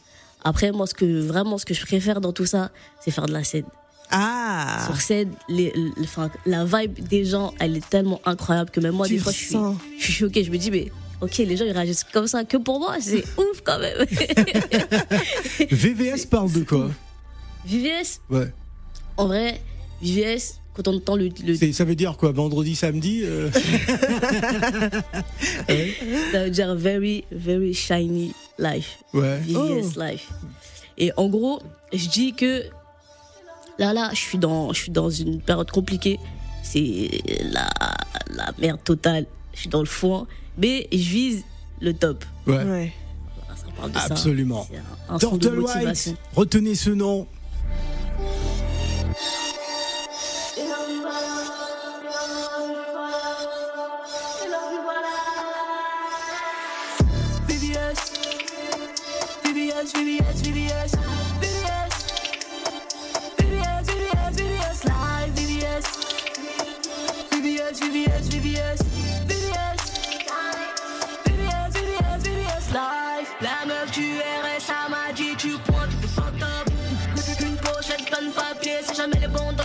Après, 0.45 0.71
moi, 0.73 0.87
ce 0.87 0.95
que, 0.95 1.21
vraiment, 1.21 1.59
ce 1.59 1.67
que 1.67 1.75
je 1.75 1.85
préfère 1.85 2.21
dans 2.21 2.33
tout 2.33 2.47
ça, 2.47 2.71
c'est 3.00 3.11
faire 3.11 3.26
de 3.26 3.33
la 3.33 3.45
scène. 3.45 3.64
Ah. 4.11 4.83
Sur 4.87 5.00
scène, 5.00 5.33
les, 5.49 5.73
les- 5.75 5.93
enfin, 6.05 6.31
la 6.47 6.65
vibe 6.65 7.07
des 7.09 7.25
gens, 7.25 7.53
elle 7.59 7.77
est 7.77 7.88
tellement 7.88 8.21
incroyable 8.25 8.71
que 8.71 8.81
même 8.81 8.95
moi, 8.95 9.07
Tu 9.07 9.15
des 9.15 9.19
fois, 9.21 9.33
je 9.33 9.38
suis, 9.38 9.57
je 9.99 10.05
suis 10.05 10.12
choquée. 10.12 10.45
Je 10.45 10.50
me 10.50 10.59
dis, 10.59 10.71
mais 10.71 10.91
ok, 11.21 11.37
les 11.38 11.57
gens, 11.57 11.65
ils 11.65 11.73
réagissent 11.73 12.05
comme 12.05 12.27
ça 12.27 12.45
que 12.45 12.57
pour 12.57 12.79
moi. 12.79 12.97
C'est 13.00 13.25
ouf 13.38 13.61
quand 13.65 13.79
même. 13.79 13.99
VVS 15.71 16.27
parle 16.27 16.53
de 16.53 16.62
quoi? 16.65 16.91
VVS, 17.67 18.21
Ouais. 18.31 18.53
en 19.17 19.27
vrai, 19.27 19.61
VVS, 20.03 20.61
quand 20.75 20.88
on 20.88 20.97
entend 20.97 21.17
le, 21.17 21.29
le 21.45 21.73
Ça 21.73 21.85
veut 21.85 21.97
dire 21.97 22.17
quoi 22.17 22.33
Vendredi, 22.33 22.77
samedi 22.77 23.23
euh? 23.25 23.50
Ouais. 25.69 25.95
ça 26.33 26.45
veut 26.45 26.50
dire 26.50 26.75
very, 26.77 27.25
very 27.33 27.75
shiny 27.75 28.33
life. 28.59 28.99
Ouais. 29.12 29.38
VVS 29.41 29.95
Oh. 29.97 30.00
life. 30.03 30.29
Et 30.97 31.12
en 31.17 31.29
gros, 31.29 31.61
je 31.93 32.09
dis 32.09 32.33
que 32.33 32.65
là, 33.79 33.93
là, 33.93 34.11
je 34.13 34.19
suis 34.19 34.39
dans, 34.39 34.73
je 34.73 34.81
suis 34.83 34.91
dans 34.93 35.11
une 35.11 35.41
période 35.41 35.71
compliquée. 35.71 36.19
C'est 36.63 37.09
la, 37.51 37.69
la 38.35 38.53
merde 38.59 38.83
totale. 38.85 39.27
Je 39.55 39.61
suis 39.61 39.69
dans 39.69 39.81
le 39.81 39.87
fond. 39.87 40.27
Mais 40.57 40.89
je 40.93 40.97
vise 40.97 41.45
le 41.81 41.95
top. 41.95 42.25
Ouais. 42.47 42.65
Ouais. 42.65 42.93
Ça 43.57 43.67
parle 43.77 43.93
de 43.93 43.99
ça. 43.99 44.05
Absolument. 44.11 44.67
Un, 45.09 45.15
un 45.15 45.17
de 45.17 45.21
Turtle. 45.21 45.61
White, 45.61 46.15
retenez 46.35 46.75
ce 46.75 46.91
nom. 46.91 47.27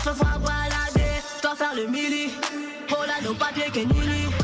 Chaque 0.03 0.15
fois 0.15 0.37
balader, 0.37 1.21
dois 1.41 1.55
faire 1.55 1.73
le 1.75 1.87
mili. 1.87 2.31
Oh 2.91 3.05
là, 3.07 3.21
nos 3.23 3.33
papiers 3.33 3.71
que. 3.71 4.42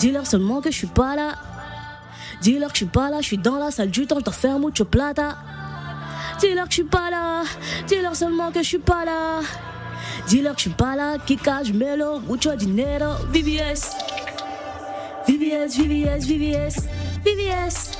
Dis-leur 0.00 0.26
seulement 0.26 0.62
que 0.62 0.70
je 0.70 0.76
suis 0.78 0.86
pas 0.86 1.14
là. 1.14 1.34
Dis-leur 2.40 2.70
que 2.70 2.74
je 2.74 2.84
suis 2.84 2.86
pas 2.86 3.10
là, 3.10 3.20
je 3.20 3.26
suis 3.26 3.36
dans 3.36 3.56
la 3.56 3.70
salle 3.70 3.90
du 3.90 4.06
temps, 4.06 4.18
dois 4.18 4.32
faire 4.32 4.58
mucho 4.58 4.86
plata. 4.86 5.36
Dis-leur 6.40 6.64
que 6.64 6.70
je 6.70 6.76
suis 6.76 6.84
pas 6.84 7.10
là. 7.10 7.42
Dis-leur 7.86 8.16
seulement 8.16 8.50
que 8.50 8.62
je 8.62 8.68
suis 8.68 8.78
pas 8.78 9.04
là. 9.04 9.40
Dis-leur 10.26 10.54
que 10.54 10.58
je 10.58 10.68
suis 10.68 10.70
pas 10.70 10.96
là. 10.96 11.18
Kika, 11.18 11.64
je 11.64 11.74
melo, 11.74 12.20
mucho 12.20 12.56
dinero. 12.56 13.12
VVS. 13.28 13.90
VVS, 15.28 15.76
VVS, 15.76 16.26
VVS. 16.26 16.76
VVS. 17.22 17.90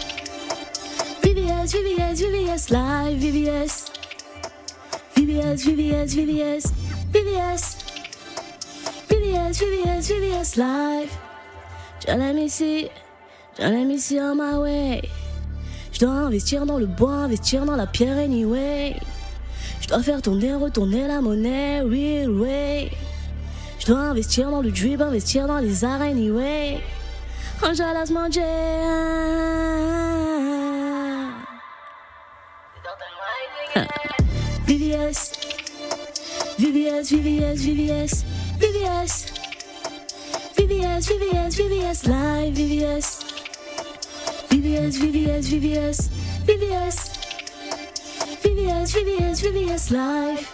VVS, 1.23 1.73
VVS, 1.75 2.23
VVS, 2.23 2.71
live, 2.71 3.19
VVS. 3.21 3.93
VVS, 5.17 5.67
VVS, 5.67 6.15
VVS, 6.15 6.73
VVS. 7.13 7.77
VVS, 9.11 9.61
VVS, 9.61 10.09
VVS, 10.09 10.57
live. 10.57 11.30
J'en 12.07 12.19
aime 12.19 12.39
ici, 12.39 12.89
j'en 13.59 13.73
aime 13.73 13.91
ici 13.91 14.19
on 14.21 14.35
my 14.35 14.57
way. 14.57 15.03
Je 15.93 16.01
dois 16.01 16.13
investir 16.13 16.65
dans 16.65 16.79
le 16.79 16.87
bois, 16.87 17.13
investir 17.13 17.67
dans 17.67 17.77
la 17.77 17.87
pierre 17.87 18.17
anyway. 18.17 18.97
Je 19.81 19.89
dois 19.89 20.03
faire 20.03 20.23
tourner, 20.23 20.55
retourner 20.55 21.07
la 21.07 21.21
monnaie, 21.21 21.83
real 21.83 22.31
way. 22.31 22.91
Je 23.79 23.87
dois 23.87 23.99
investir 23.99 24.51
dans 24.51 24.63
le 24.63 24.71
drip, 24.71 25.01
investir 25.01 25.47
dans 25.47 25.59
les 25.59 25.85
arts 25.85 26.01
anyway. 26.01 26.81
Angelas 27.63 28.11
manger. 28.11 28.41
VVS. 34.67 35.33
VVS, 36.59 37.11
VVS, 37.13 37.57
VVS, 37.57 38.25
VVS. 38.59 39.40
VVS, 41.01 41.57
VVS, 41.57 41.57
VVS, 41.57 42.07
live, 42.07 42.55
VVS. 42.55 43.21
VVS, 44.51 44.99
VVS, 44.99 45.49
VVS, 45.49 46.11
VVS. 46.47 46.97
VVS, 48.45 48.93
VVS, 48.93 49.43
VVS, 49.43 49.91
live. 49.93 50.47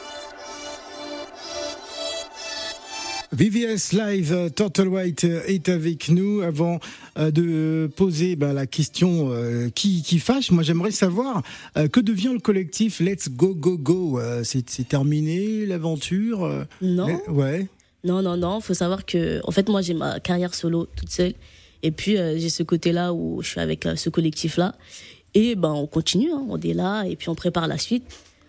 VVS 3.33 3.93
Live, 3.93 4.33
euh, 4.33 4.49
Turtle 4.49 4.87
White 4.89 5.25
euh, 5.25 5.43
est 5.49 5.69
avec 5.69 6.09
nous. 6.11 6.43
Avant 6.43 6.79
euh, 7.19 7.33
de 7.33 7.91
poser 7.97 8.37
bah, 8.37 8.53
la 8.53 8.67
question 8.67 9.33
euh, 9.33 9.69
qui, 9.75 10.03
qui 10.03 10.21
fâche, 10.21 10.53
moi 10.53 10.63
j'aimerais 10.63 10.93
savoir 10.93 11.43
euh, 11.77 11.89
que 11.89 11.99
devient 12.01 12.31
le 12.33 12.39
collectif 12.39 13.01
Let's 13.01 13.29
Go 13.29 13.55
Go 13.55 13.77
Go 13.77 14.21
Euh, 14.21 14.43
C'est 14.45 14.89
terminé 14.89 15.67
l'aventure 15.67 16.45
euh, 16.45 16.65
Non. 16.81 17.21
Ouais. 17.29 17.67
Non, 18.05 18.23
non, 18.23 18.37
non. 18.37 18.61
Faut 18.61 18.75
savoir 18.75 19.05
que, 19.05 19.41
en 19.45 19.51
fait, 19.51 19.69
moi, 19.69 19.83
j'ai 19.83 19.95
ma 19.95 20.21
carrière 20.21 20.55
solo 20.55 20.87
toute 20.97 21.11
seule. 21.11 21.35
Et 21.83 21.91
puis, 21.91 22.17
euh, 22.17 22.39
j'ai 22.39 22.49
ce 22.51 22.63
côté-là 22.63 23.13
où 23.13 23.43
je 23.43 23.49
suis 23.49 23.61
avec 23.61 23.87
euh, 23.87 23.97
ce 23.97 24.09
collectif-là. 24.11 24.75
Et 25.35 25.55
ben, 25.55 25.71
on 25.73 25.87
continue, 25.87 26.31
hein, 26.33 26.43
on 26.49 26.59
est 26.61 26.73
là, 26.73 27.05
et 27.05 27.17
puis 27.17 27.29
on 27.29 27.35
prépare 27.35 27.67
la 27.69 27.79
suite 27.79 28.05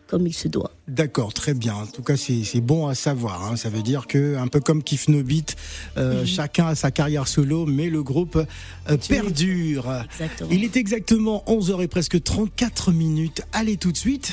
comme 0.08 0.25
il 0.25 0.32
se 0.34 0.48
doit. 0.48 0.72
D'accord, 0.88 1.34
très 1.34 1.54
bien. 1.54 1.74
En 1.75 1.86
tout 1.86 2.01
cas, 2.01 2.16
c'est 2.16 2.46
c'est 2.46 2.62
bon 2.62 2.88
à 2.88 2.96
savoir. 2.96 3.44
hein. 3.44 3.58
Ça 3.58 3.68
veut 3.70 3.82
dire 3.82 4.08
que, 4.08 4.38
un 4.38 4.48
peu 4.48 4.62
comme 4.62 4.82
Kif 4.82 5.10
No 5.10 5.22
Beat, 5.22 5.58
euh, 5.98 6.25
chacun 6.25 6.68
a 6.68 6.75
sa 6.75 6.92
carrière 6.92 7.27
solo, 7.27 7.66
mais 7.66 7.89
le 7.89 8.04
groupe 8.04 8.38
euh, 8.38 8.98
perdure. 9.10 9.92
Exactement. 10.13 10.50
Il 10.50 10.63
est 10.63 10.77
exactement 10.77 11.44
11h 11.48 11.84
et 11.84 11.88
presque 11.89 12.24
34 12.24 12.94
minutes. 12.94 13.42
Allez 13.51 13.75
tout 13.75 13.92
de 13.92 13.98
suite. 13.98 14.32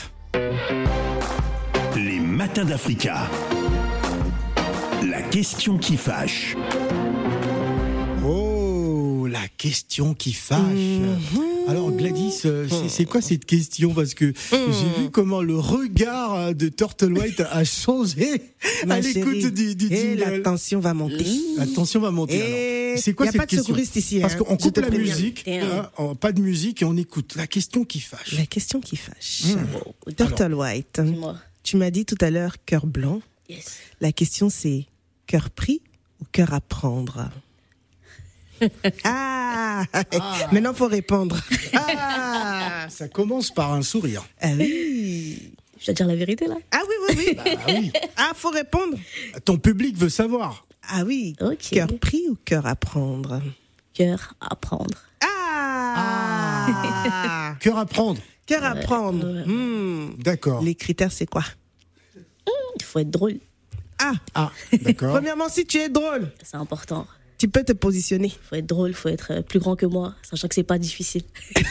Les 1.97 2.21
matins 2.21 2.65
d'Africa. 2.65 3.29
La 5.09 5.23
question 5.23 5.79
qui 5.79 5.97
fâche. 5.97 6.57
Oh, 8.25 9.27
la 9.31 9.47
question 9.59 10.15
qui 10.15 10.33
fâche. 10.33 10.59
Mhm. 10.61 11.43
Alors 11.69 11.91
Gladys, 11.93 12.41
euh, 12.45 12.67
c'est- 12.69 12.89
c'est 12.89 13.05
quoi 13.05 13.21
cette 13.21 13.45
question? 13.45 13.95
Parce 13.95 14.15
que 14.15 14.27
Mhm. 14.27 14.33
j'ai 14.53 15.03
vu 15.03 15.11
comment 15.11 15.43
le 15.43 15.59
regard 15.59 16.55
de 16.55 16.69
Turtle 16.69 17.13
White 17.13 17.41
a 17.41 17.65
changé 17.65 18.43
Ma 18.87 18.95
à 18.97 19.01
l'écoute 19.01 19.47
du, 19.53 19.75
du 19.75 19.93
Et 19.93 20.15
la 20.17 20.39
tension 20.41 20.81
va 20.81 20.95
monter. 20.95 21.25
La 21.57 21.67
tension 21.67 22.01
va 22.01 22.11
monter. 22.11 22.37
Et 22.37 22.43
alors. 22.93 22.99
C'est 23.03 23.13
quoi 23.15 23.27
y 23.27 23.29
a 23.29 23.33
cette 23.33 23.41
pas 23.41 23.47
de 23.47 23.51
question? 23.51 23.65
secouriste 23.67 23.97
ici, 23.97 24.21
Parce 24.21 24.35
hein, 24.35 24.39
qu'on 24.39 24.57
coupe 24.57 24.77
la 24.79 24.91
musique, 24.91 25.45
Damn. 25.47 25.89
hein, 25.99 26.15
pas 26.15 26.33
de 26.33 26.41
musique 26.41 26.83
et 26.83 26.85
on 26.85 26.97
écoute. 26.97 27.35
La 27.37 27.47
question 27.47 27.85
qui 27.85 28.01
fâche. 28.01 28.33
La 28.39 28.47
question 28.47 28.81
qui 28.81 28.97
fâche. 28.97 29.43
Mmh. 30.07 30.13
Turtle 30.15 30.55
White, 30.55 31.01
tu 31.63 31.77
m'as 31.77 31.91
dit 31.91 32.05
tout 32.05 32.19
à 32.21 32.31
l'heure 32.31 32.57
cœur 32.65 32.87
blanc. 32.87 33.21
Yes. 33.49 33.65
La 34.01 34.11
question 34.13 34.49
c'est 34.49 34.87
cœur 35.27 35.51
pris 35.51 35.83
ou 36.21 36.25
cœur 36.33 36.53
à 36.55 36.61
prendre? 36.61 37.31
Ah, 39.05 39.83
Maintenant 40.53 40.73
faut 40.75 40.87
répondre. 40.87 41.37
Ah, 41.75 42.87
Ça 42.89 43.09
commence 43.09 43.51
par 43.51 43.73
un 43.73 43.83
sourire. 43.83 44.25
ah 44.41 44.49
oui. 44.57 45.53
Je 45.81 45.87
dois 45.87 45.95
dire 45.95 46.07
la 46.07 46.15
vérité, 46.17 46.47
là 46.47 46.55
Ah 46.71 46.81
oui, 46.89 46.95
oui, 47.09 47.15
oui. 47.19 47.37
Ah 47.45 47.51
oui, 47.69 47.93
Ah, 48.17 48.31
faut 48.35 48.51
répondre. 48.51 48.97
ton 49.45 49.59
public 49.59 49.97
veut 49.99 50.09
savoir. 50.09 50.67
Ah 50.89 51.03
oui. 51.05 51.35
Ok. 51.41 51.71
Cœur 51.73 51.89
pris 52.01 52.23
ou 52.31 52.37
cœur 52.45 52.65
à 52.67 52.77
prendre? 52.77 53.43
Cœur 53.93 54.35
à 54.41 54.55
prendre. 54.57 54.99
Ah, 55.97 57.57
Cœur 57.61 57.79
à 57.79 57.87
prendre. 57.87 58.21
Cœur 58.47 58.65
à 58.65 58.75
prendre. 58.77 59.27
ouais. 59.27 59.45
Hmm. 59.47 60.15
D'accord. 60.19 60.63
Les 60.63 60.75
critères, 60.75 61.13
c'est 61.13 61.27
quoi? 61.27 61.45
Il 62.77 62.83
faut 62.85 62.99
être 63.01 63.11
drôle. 63.11 63.39
Ah, 63.99 64.13
Ah, 64.35 64.53
d'accord. 64.83 65.11
premièrement, 65.15 65.49
si 65.49 65.65
tu 65.67 65.79
es 65.79 65.89
drôle, 65.89 66.31
C'est 66.43 66.57
important. 66.57 67.07
tu 67.39 67.49
peux 67.49 67.63
te 67.65 67.73
positionner. 67.73 68.29
Il 68.29 68.49
faut 68.49 68.57
être 68.57 68.67
drôle, 68.67 68.91
il 68.91 68.95
faut 68.95 69.09
être 69.09 69.33
euh, 69.33 69.43
plus 69.43 69.59
grand 69.61 69.77
que 69.77 69.87
moi, 69.87 70.15
sachant 70.23 70.49
que 70.49 70.55
c'est 70.55 70.63
pas 70.63 70.79
difficile. 70.79 71.23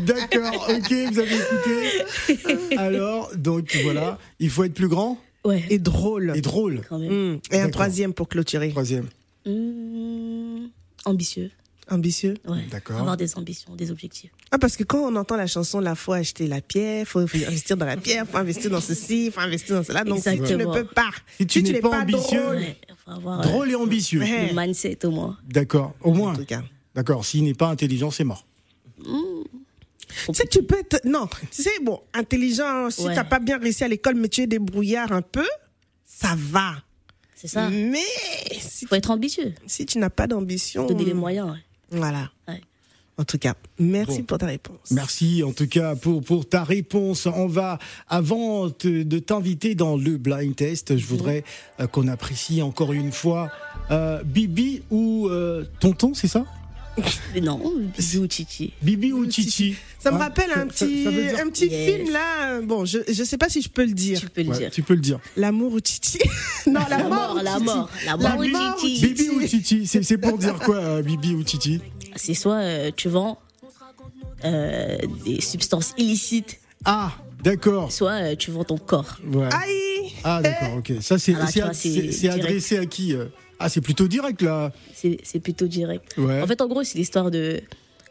D'accord, 0.00 0.68
ok, 0.70 0.92
vous 1.12 1.18
avez 1.18 1.36
écouté. 1.36 2.76
Alors, 2.76 3.30
donc 3.36 3.76
voilà, 3.82 4.18
il 4.38 4.50
faut 4.50 4.64
être 4.64 4.74
plus 4.74 4.88
grand 4.88 5.18
Ouais, 5.44 5.64
Et 5.70 5.78
drôle. 5.78 6.32
et 6.34 6.40
drôle. 6.40 6.80
quand 6.88 6.98
même. 6.98 7.34
Hmm. 7.34 7.38
Et 7.52 7.60
un 7.60 7.70
troisième 7.70 8.12
pour 8.12 8.28
clôturer. 8.28 8.70
Troisième. 8.70 9.06
Mmh, 9.46 10.66
ambitieux. 11.04 11.52
Ambitieux. 11.88 12.34
Ouais. 12.48 12.64
D'accord. 12.70 12.98
Avoir 12.98 13.16
des 13.16 13.36
ambitions, 13.36 13.76
des 13.76 13.92
objectifs. 13.92 14.30
Ah, 14.50 14.58
parce 14.58 14.76
que 14.76 14.82
quand 14.82 14.98
on 14.98 15.14
entend 15.14 15.36
la 15.36 15.46
chanson, 15.46 15.78
la 15.78 15.94
faut 15.94 16.12
acheter 16.12 16.48
la 16.48 16.60
pierre, 16.60 17.06
faut 17.06 17.20
investir 17.20 17.76
dans 17.76 17.86
la 17.86 17.96
pierre, 17.96 18.26
faut 18.26 18.38
investir 18.38 18.70
dans 18.72 18.80
ceci, 18.80 19.30
faut 19.30 19.40
investir 19.40 19.76
dans 19.76 19.84
cela. 19.84 20.02
Donc, 20.02 20.18
si 20.18 20.24
tu 20.24 20.28
ne 20.30 20.34
Exactement. 20.42 20.72
peux 20.74 20.84
pas. 20.84 21.10
Si 21.38 21.46
tu 21.46 21.62
n'es 21.62 21.78
pas 21.80 22.00
ambitieux, 22.02 22.40
drôle, 22.42 22.56
Ouais, 22.56 22.76
faut 23.04 23.10
avoir 23.12 23.38
euh, 23.38 23.42
Drôle 23.44 23.70
et 23.70 23.74
ambitieux. 23.76 24.18
Ouais. 24.20 24.48
le 24.52 24.60
mindset 24.60 25.06
au 25.06 25.10
moins. 25.12 25.38
D'accord, 25.46 25.94
au 26.00 26.10
en 26.10 26.14
moins. 26.14 26.34
tout 26.34 26.44
cas. 26.44 26.62
D'accord, 26.96 27.24
s'il 27.24 27.44
n'est 27.44 27.54
pas 27.54 27.68
intelligent, 27.68 28.10
c'est 28.10 28.24
mort. 28.24 28.44
Tu 29.04 30.34
sais, 30.34 30.46
tu 30.50 30.62
peux 30.62 30.78
être. 30.78 31.00
Non, 31.04 31.28
tu 31.52 31.62
sais, 31.62 31.70
bon, 31.82 32.00
intelligent, 32.14 32.90
si 32.90 33.02
Ouais. 33.02 33.14
t'as 33.14 33.24
pas 33.24 33.38
bien 33.38 33.58
réussi 33.58 33.84
à 33.84 33.88
l'école, 33.88 34.14
mais 34.16 34.28
tu 34.28 34.40
es 34.42 34.46
débrouillard 34.46 35.12
un 35.12 35.22
peu, 35.22 35.46
ça 36.04 36.34
va. 36.36 36.74
C'est 37.34 37.48
ça. 37.48 37.68
Mais 37.70 38.00
si, 38.60 38.86
faut 38.86 38.94
être 38.94 39.10
ambitieux. 39.10 39.54
si 39.66 39.84
tu 39.86 39.98
n'as 39.98 40.10
pas 40.10 40.26
d'ambition. 40.26 40.86
Donner 40.86 41.04
les 41.04 41.14
moyens. 41.14 41.50
ouais. 41.52 41.58
Voilà. 41.90 42.30
Ouais. 42.48 42.60
En 43.18 43.24
tout 43.24 43.38
cas, 43.38 43.54
merci 43.78 44.18
Bon. 44.18 44.24
pour 44.24 44.38
ta 44.38 44.46
réponse. 44.46 44.90
Merci 44.90 45.42
en 45.42 45.52
tout 45.52 45.66
cas 45.66 45.94
pour, 45.96 46.22
pour 46.22 46.46
ta 46.46 46.64
réponse. 46.64 47.24
On 47.26 47.46
va, 47.46 47.78
avant 48.08 48.68
te- 48.68 49.02
de 49.04 49.18
t'inviter 49.18 49.74
dans 49.74 49.96
le 49.96 50.18
blind 50.18 50.54
test, 50.54 50.98
je 50.98 51.06
voudrais 51.06 51.42
euh, 51.80 51.86
qu'on 51.86 52.08
apprécie 52.08 52.60
encore 52.60 52.92
une 52.92 53.12
fois 53.12 53.50
euh, 53.90 54.22
Bibi 54.22 54.82
ou 54.90 55.28
euh, 55.28 55.64
Tonton, 55.80 56.12
c'est 56.12 56.28
ça? 56.28 56.44
non, 57.42 57.60
bisous 57.96 58.22
ou 58.24 58.28
Chichi. 58.30 58.72
Bibi 58.82 59.12
ou 59.12 59.30
Chichi 59.30 59.76
Ça 59.98 60.10
me 60.10 60.18
rappelle 60.18 60.50
un 60.52 60.60
ça- 60.60 60.86
petit, 60.86 61.04
ça 61.04 61.10
veut 61.10 61.22
dire- 61.22 61.38
un 61.44 61.50
petit 61.50 61.66
Yes. 61.66 61.94
film 61.94 62.10
là. 62.12 62.60
Bon, 62.62 62.84
je 62.84 62.98
je 63.08 63.22
sais 63.24 63.36
pas 63.38 63.48
si 63.48 63.60
je 63.62 63.68
peux 63.68 63.84
le 63.84 63.92
dire. 63.92 64.18
Tu 64.20 64.28
peux 64.28 64.42
le 64.42 64.48
Ouais, 64.50 64.58
dire. 64.58 64.70
Tu 64.70 64.82
peux 64.82 64.94
le 64.94 65.00
dire. 65.00 65.18
L'amour 65.36 65.72
ou 65.74 65.80
Titi 65.80 66.18
Non, 66.66 66.80
la, 66.88 66.96
La 66.96 66.98
mort. 67.04 67.08
mort, 67.10 67.36
ou 67.40 67.44
la 67.44 67.52
Titi. 67.54 67.64
mort, 67.64 67.90
la 68.06 68.10
La 68.12 68.16
mort 68.16 68.38
ou 68.38 68.48
mort 68.48 68.76
ou 68.76 68.86
Chichi. 68.86 69.06
Bibi 69.08 69.28
ou 69.30 69.46
Chichi 69.46 69.86
C'est 69.86 70.02
c'est 70.02 70.18
pour 70.18 70.38
dire 70.38 70.58
quoi, 70.60 70.76
euh, 70.76 71.02
Bibi 71.02 71.34
ou 71.34 71.46
Chichi 71.46 71.80
C'est 72.14 72.34
soit 72.34 72.56
euh, 72.62 72.90
tu 72.96 73.08
vends 73.08 73.38
euh, 74.44 74.98
des 75.24 75.40
substances 75.40 75.92
illicites, 75.98 76.58
Ah, 76.84 77.12
d'accord. 77.42 77.90
soit 77.90 78.12
euh, 78.12 78.36
tu 78.36 78.50
vends 78.50 78.64
ton 78.64 78.78
corps. 78.78 79.18
Ouais. 79.32 79.48
Aïe 79.52 80.12
Ah, 80.24 80.40
d'accord, 80.42 80.76
ok. 80.78 80.92
Ça, 81.00 81.18
c'est 81.18 81.34
Ah 81.34 81.46
direct. 81.46 81.86
adressé 82.30 82.78
à 82.78 82.86
qui 82.86 83.14
euh? 83.14 83.26
Ah, 83.58 83.68
c'est 83.68 83.80
plutôt 83.80 84.06
direct 84.08 84.42
là. 84.42 84.72
C'est 84.92 85.40
plutôt 85.40 85.66
direct. 85.66 86.14
Ouais. 86.18 86.42
En 86.42 86.46
fait, 86.46 86.60
en 86.60 86.66
gros, 86.68 86.84
c'est 86.84 86.98
l'histoire 86.98 87.30
de, 87.30 87.60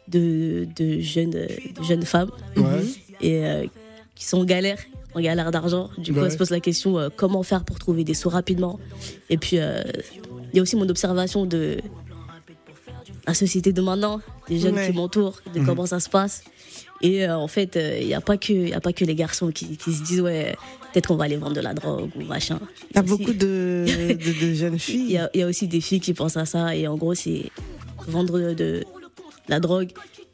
de, 0.08 0.66
de 0.76 0.98
jeunes, 1.00 1.30
de 1.30 1.82
jeunes 1.86 2.04
femmes 2.04 2.30
Ouais. 2.56 2.82
et, 3.20 3.44
euh, 3.46 3.66
qui 4.14 4.24
sont 4.24 4.38
en 4.38 4.44
galère, 4.44 4.78
en 5.14 5.20
galère 5.20 5.50
d'argent. 5.50 5.90
Du 5.98 6.12
coup, 6.12 6.18
Ouais. 6.20 6.26
elles 6.26 6.32
se 6.32 6.36
posent 6.38 6.50
la 6.50 6.60
question 6.60 6.98
euh, 6.98 7.08
comment 7.14 7.42
faire 7.42 7.64
pour 7.64 7.78
trouver 7.78 8.02
des 8.04 8.14
sous 8.14 8.28
rapidement. 8.28 8.80
Et 9.30 9.36
puis, 9.36 9.58
euh, 9.58 9.82
il 10.52 10.56
y 10.56 10.58
a 10.58 10.62
aussi 10.62 10.74
mon 10.76 10.88
observation 10.88 11.44
de 11.46 11.78
la 13.26 13.34
société 13.34 13.72
de 13.72 13.80
maintenant, 13.80 14.20
les 14.48 14.58
jeunes 14.60 14.76
Ouais. 14.76 14.88
qui 14.90 14.96
m'entourent, 14.96 15.40
de 15.52 15.60
Mhm. 15.60 15.66
comment 15.66 15.86
ça 15.86 16.00
se 16.00 16.08
passe. 16.08 16.42
Et 17.02 17.26
euh, 17.28 17.36
en 17.36 17.48
fait, 17.48 17.78
il 18.00 18.06
n'y 18.06 18.14
a, 18.14 18.20
pas 18.20 18.36
que- 18.38 18.52
y 18.52 18.72
a 18.72 18.80
pas 18.80 18.92
que 18.92 19.04
les 19.04 19.14
garçons 19.14 19.50
qui, 19.50 19.76
qui 19.76 19.92
se 19.92 20.02
disent, 20.02 20.20
ouais, 20.22 20.56
peut-être 20.92 21.08
qu'on 21.08 21.16
va 21.16 21.24
aller 21.24 21.36
vendre 21.36 21.54
de 21.54 21.60
la 21.60 21.74
drogue 21.74 22.10
ou 22.16 22.22
machin. 22.24 22.58
T'as 22.94 23.02
Aussi- 23.02 23.10
beaucoup 23.10 23.32
de, 23.34 23.84
de, 23.86 24.46
de 24.46 24.54
jeunes 24.54 24.74
Il 24.74 24.76
y, 24.76 24.78
filles. 24.78 25.18
a, 25.18 25.30
il 25.34 25.40
y 25.40 25.42
a 25.42 25.46
aussi 25.46 25.68
des 25.68 25.80
filles 25.82 26.00
qui 26.00 26.14
pensent 26.14 26.38
à 26.38 26.46
ça. 26.46 26.74
Et 26.74 26.86
en 26.88 26.96
gros, 26.96 27.14
c'est 27.14 27.50
vendre 28.08 28.38
de, 28.38 28.54
de 28.54 28.84
la 29.48 29.60
drogue 29.60 29.90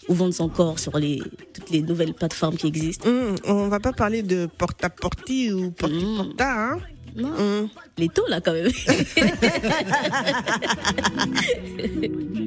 ou 0.09 0.15
vendre 0.15 0.35
son 0.35 0.49
corps 0.49 0.79
sur 0.79 0.97
les, 0.99 1.21
toutes 1.55 1.71
les 1.71 1.83
nouvelles 1.83 2.15
plateformes 2.15 2.57
qui 2.57 2.67
existent. 2.69 3.09
Hum, 3.09 3.35
on 3.45 3.69
va 3.69 3.81
pas 3.81 3.93
parler 3.93 4.23
de 4.23 4.49
porta-porti 4.59 5.53
ou 5.53 5.67
Mmh. 5.69 5.73
porti-porta, 5.73 6.73
hein 6.75 6.79
Non, 7.17 7.29
Hum. 7.39 7.69
les 7.99 8.09
taux 8.09 8.27
là 8.29 8.41
quand 8.41 8.53
même. 8.53 8.71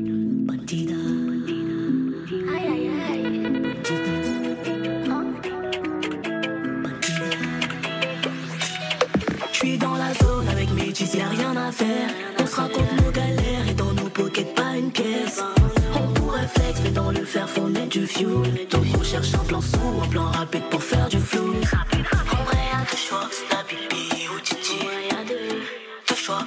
On 12.40 12.46
se 12.46 12.56
raconte 12.56 12.92
nos 13.04 13.12
galères 13.12 13.68
et 13.70 13.74
dans 13.74 13.94
nos 13.94 14.10
pockets 14.10 14.54
pas 14.56 14.78
une 14.78 14.92
pièce. 14.92 15.42
On 15.94 16.14
pourrait 16.14 16.48
flex, 16.48 16.80
mais 16.84 16.92
dans 16.92 17.12
le 17.12 17.26
fer 17.26 17.50
faut 17.50 17.68
mettre 17.68 17.90
du 17.90 18.08
fuel. 18.08 18.68
Donc 18.70 18.86
on 18.98 19.04
cherche 19.04 19.34
un 19.34 19.44
plan 19.44 19.62
sous, 19.62 20.02
un 20.04 20.08
plan 20.08 20.26
rapide 20.26 20.64
pour 20.70 20.82
faire 20.82 21.08
du 21.10 21.20
flou. 21.20 21.54
En 21.54 22.44
vrai, 22.46 22.58
y'a 22.72 22.86
deux 22.90 22.98
choix, 22.98 23.30
la 23.52 23.64
pipi 23.64 24.28
ou 24.34 24.40
titi. 24.40 24.80
Deux 26.08 26.16
choix, 26.16 26.46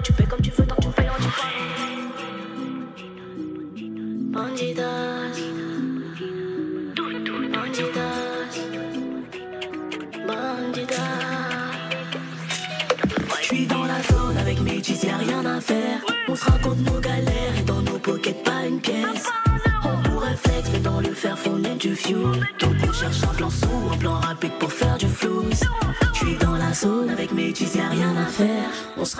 rien 0.00 0.24
à 0.24 0.27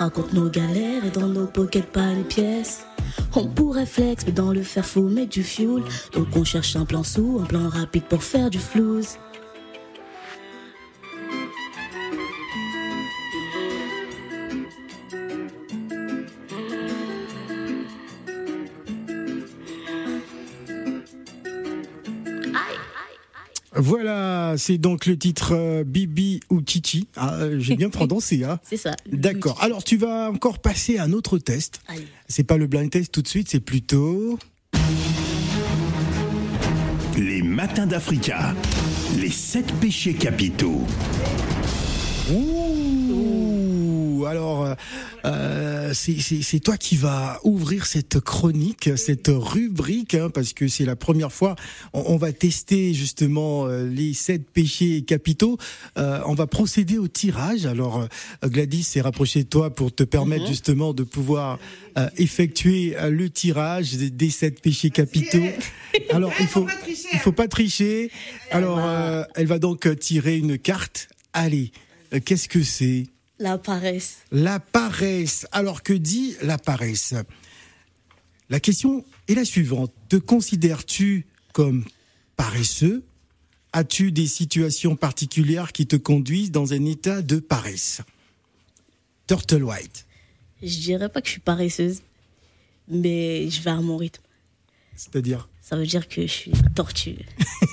raconte 0.09 0.33
nos 0.33 0.49
galères 0.49 1.05
et 1.05 1.11
dans 1.11 1.27
nos 1.27 1.45
pockets 1.45 1.85
pas 1.85 2.09
une 2.09 2.23
pièce. 2.23 2.83
On 3.35 3.45
pourrait 3.45 3.85
flex, 3.85 4.25
mais 4.25 4.31
dans 4.31 4.51
le 4.51 4.63
fer 4.63 4.83
faut 4.83 5.03
mettre 5.03 5.29
du 5.29 5.43
fuel. 5.43 5.83
Donc 6.13 6.35
on 6.35 6.43
cherche 6.43 6.75
un 6.75 6.83
plan 6.83 7.03
sous, 7.03 7.39
un 7.43 7.45
plan 7.45 7.69
rapide 7.69 8.05
pour 8.05 8.23
faire 8.23 8.49
du 8.49 8.57
flouze. 8.57 9.19
Voilà, 24.49 24.57
c'est 24.57 24.77
donc 24.79 25.05
le 25.05 25.15
titre 25.15 25.53
euh, 25.53 25.83
Bibi 25.83 26.39
ou 26.49 26.61
Titi. 26.61 27.07
Ah, 27.15 27.35
euh, 27.35 27.59
J'ai 27.59 27.75
bien 27.75 27.89
prononcé, 27.91 28.43
hein 28.43 28.59
C'est 28.63 28.77
ça. 28.77 28.95
D'accord. 29.11 29.61
Alors, 29.61 29.83
tu 29.83 29.95
vas 29.95 30.31
encore 30.31 30.57
passer 30.59 30.97
à 30.97 31.03
un 31.03 31.13
autre 31.13 31.37
test. 31.37 31.81
C'est 32.27 32.43
pas 32.43 32.57
le 32.57 32.65
blind 32.65 32.89
test 32.89 33.11
tout 33.11 33.21
de 33.21 33.27
suite, 33.27 33.47
c'est 33.49 33.59
plutôt. 33.59 34.39
Les 37.15 37.43
matins 37.43 37.85
d'Africa. 37.85 38.55
Les 39.19 39.29
sept 39.29 39.71
péchés 39.73 40.13
capitaux. 40.15 40.87
Ouh 42.31 42.68
Alors, 44.29 44.65
euh, 44.65 44.73
euh, 45.25 45.93
c'est- 45.93 46.59
toi 46.63 46.77
qui 46.77 46.95
vas 46.97 47.39
ouvrir 47.43 47.85
cette 47.85 48.19
chronique, 48.19 48.89
cette 48.97 49.29
rubrique, 49.33 50.13
hein, 50.15 50.29
parce 50.29 50.53
que 50.53 50.67
c'est 50.67 50.85
la 50.85 50.95
première 50.95 51.31
fois. 51.31 51.55
On, 51.93 52.03
on 52.07 52.17
va 52.17 52.31
tester 52.31 52.93
justement 52.93 53.65
euh, 53.65 53.87
les 53.87 54.13
sept 54.13 54.49
péchés 54.49 55.01
capitaux. 55.03 55.57
Euh, 55.97 56.21
on 56.25 56.33
va 56.33 56.47
procéder 56.47 56.97
au 56.97 57.07
tirage. 57.07 57.65
Alors, 57.65 58.07
Gladys 58.43 58.83
s'est 58.83 59.01
rapprochée 59.01 59.43
de 59.43 59.49
toi 59.49 59.73
pour 59.73 59.93
te 59.93 60.03
permettre 60.03 60.47
justement 60.47 60.93
de 60.93 61.03
pouvoir 61.03 61.59
euh, 61.97 62.07
effectuer 62.17 62.95
le 63.09 63.29
tirage 63.29 63.93
des, 63.93 64.09
des 64.09 64.29
sept 64.29 64.61
péchés 64.61 64.89
capitaux. 64.89 65.45
Alors, 66.11 66.31
il 66.39 66.47
faut, 66.47 66.67
il 67.13 67.19
faut 67.19 67.31
pas 67.31 67.47
tricher. 67.47 68.11
Alors, 68.51 68.79
elle 69.35 69.47
va 69.47 69.59
donc 69.59 69.87
tirer 69.99 70.37
une 70.37 70.57
carte. 70.57 71.07
Allez, 71.33 71.71
qu'est-ce 72.25 72.47
que 72.49 72.63
c'est? 72.63 73.05
La 73.39 73.57
paresse. 73.57 74.17
la 74.31 74.59
paresse. 74.59 75.47
Alors 75.51 75.81
que 75.81 75.93
dit 75.93 76.35
la 76.41 76.57
paresse? 76.57 77.13
La 78.49 78.59
question 78.59 79.05
est 79.27 79.33
la 79.33 79.45
suivante. 79.45 79.93
Te 80.09 80.17
considères-tu 80.17 81.25
comme 81.53 81.85
paresseux? 82.35 83.03
As-tu 83.71 84.11
des 84.11 84.27
situations 84.27 84.95
particulières 84.95 85.71
qui 85.71 85.87
te 85.87 85.95
conduisent 85.95 86.51
dans 86.51 86.73
un 86.73 86.83
état 86.85 87.21
de 87.21 87.39
paresse? 87.39 88.01
Turtle 89.27 89.63
White. 89.63 90.05
Je 90.61 90.77
dirais 90.79 91.07
pas 91.07 91.21
que 91.21 91.27
je 91.27 91.33
suis 91.33 91.41
paresseuse, 91.41 92.01
mais 92.89 93.49
je 93.49 93.61
vais 93.61 93.69
à 93.69 93.75
mon 93.75 93.95
rythme. 93.95 94.23
C'est-à-dire? 94.95 95.47
Ça 95.61 95.77
veut 95.77 95.85
dire 95.85 96.09
que 96.09 96.23
je 96.23 96.31
suis 96.31 96.51
tortue. 96.75 97.19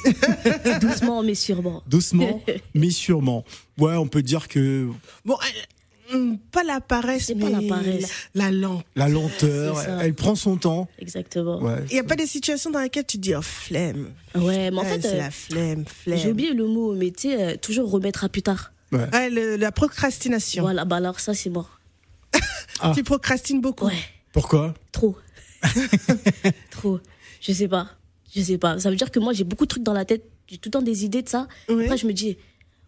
Doucement 0.81 1.23
mais 1.23 1.35
sûrement. 1.35 1.83
doucement, 1.87 2.43
mais 2.75 2.91
sûrement. 2.91 3.45
Ouais, 3.79 3.95
on 3.95 4.07
peut 4.09 4.23
dire 4.23 4.49
que 4.49 4.89
Bon, 5.25 5.37
elle- 5.47 6.15
hum, 6.17 6.39
pas 6.53 6.63
la 6.65 6.81
paresse, 6.81 7.31
mais 7.35 7.51
pas 7.51 7.61
la 7.61 7.69
paresse. 7.69 8.11
La, 8.35 8.45
la 8.45 8.51
lente. 8.53 8.85
la 8.95 9.09
lenteur, 9.09 9.81
elle 10.01 10.15
prend 10.15 10.35
son 10.35 10.57
temps. 10.57 10.89
Exactement. 10.99 11.61
Ouais. 11.61 11.85
Il 11.91 11.95
n'y 11.95 11.99
a 12.01 12.05
pas 12.05 12.17
des 12.17 12.27
situations 12.27 12.71
dans 12.71 12.81
lesquelles 12.81 13.07
tu 13.07 13.17
te 13.19 13.23
dis, 13.23 13.35
oh, 13.35 13.43
flemme. 13.43 14.11
Ouais, 14.35 14.71
mais 14.71 14.79
en 14.79 14.83
Ouais, 14.83 14.89
fait, 14.89 15.01
c'est 15.03 15.15
euh, 15.15 15.19
la 15.19 15.31
flemme, 15.31 15.85
flemme. 15.87 16.19
j'ai 16.19 16.31
oublié 16.31 16.53
le 16.55 16.67
mot, 16.67 16.95
mais 16.95 17.11
tu 17.11 17.31
sais, 17.31 17.43
euh, 17.43 17.57
toujours 17.57 17.91
remettre 17.91 18.25
à 18.25 18.29
plus 18.29 18.43
tard. 18.43 18.73
Ouais. 18.93 19.09
Ouais, 19.13 19.31
le- 19.31 19.57
la 19.57 19.73
procrastination. 19.73 20.63
Voilà, 20.63 20.85
bah 20.85 20.97
alors 20.97 21.19
ça, 21.21 21.35
c'est 21.35 21.51
mort. 21.51 21.71
Ah. 22.81 22.93
Tu 22.95 23.03
procrastines 23.03 23.63
beaucoup. 23.63 23.87
Ouais, 23.87 23.95
Pourquoi? 24.33 24.75
Trop. 24.93 25.17
trop. 26.71 27.01
Je 27.41 27.53
sais 27.53 27.69
pas. 27.69 27.89
Je 28.35 28.43
sais 28.43 28.59
pas. 28.59 28.79
Ça 28.79 28.91
veut 28.91 28.97
dire 28.97 29.11
que 29.11 29.19
moi, 29.19 29.33
j'ai 29.33 29.45
beaucoup 29.45 29.65
de 29.65 29.69
trucs 29.71 29.83
dans 29.83 29.93
la 29.95 30.05
tête. 30.05 30.25
J'ai 30.49 30.59
tout 30.59 30.69
le 30.69 30.73
temps 30.73 30.83
des 30.83 31.05
idées 31.05 31.23
de 31.23 31.29
ça. 31.29 31.49
Ouais. 31.69 31.85
Après, 31.85 31.97
je 31.99 32.07
me 32.07 32.13
dis, 32.13 32.37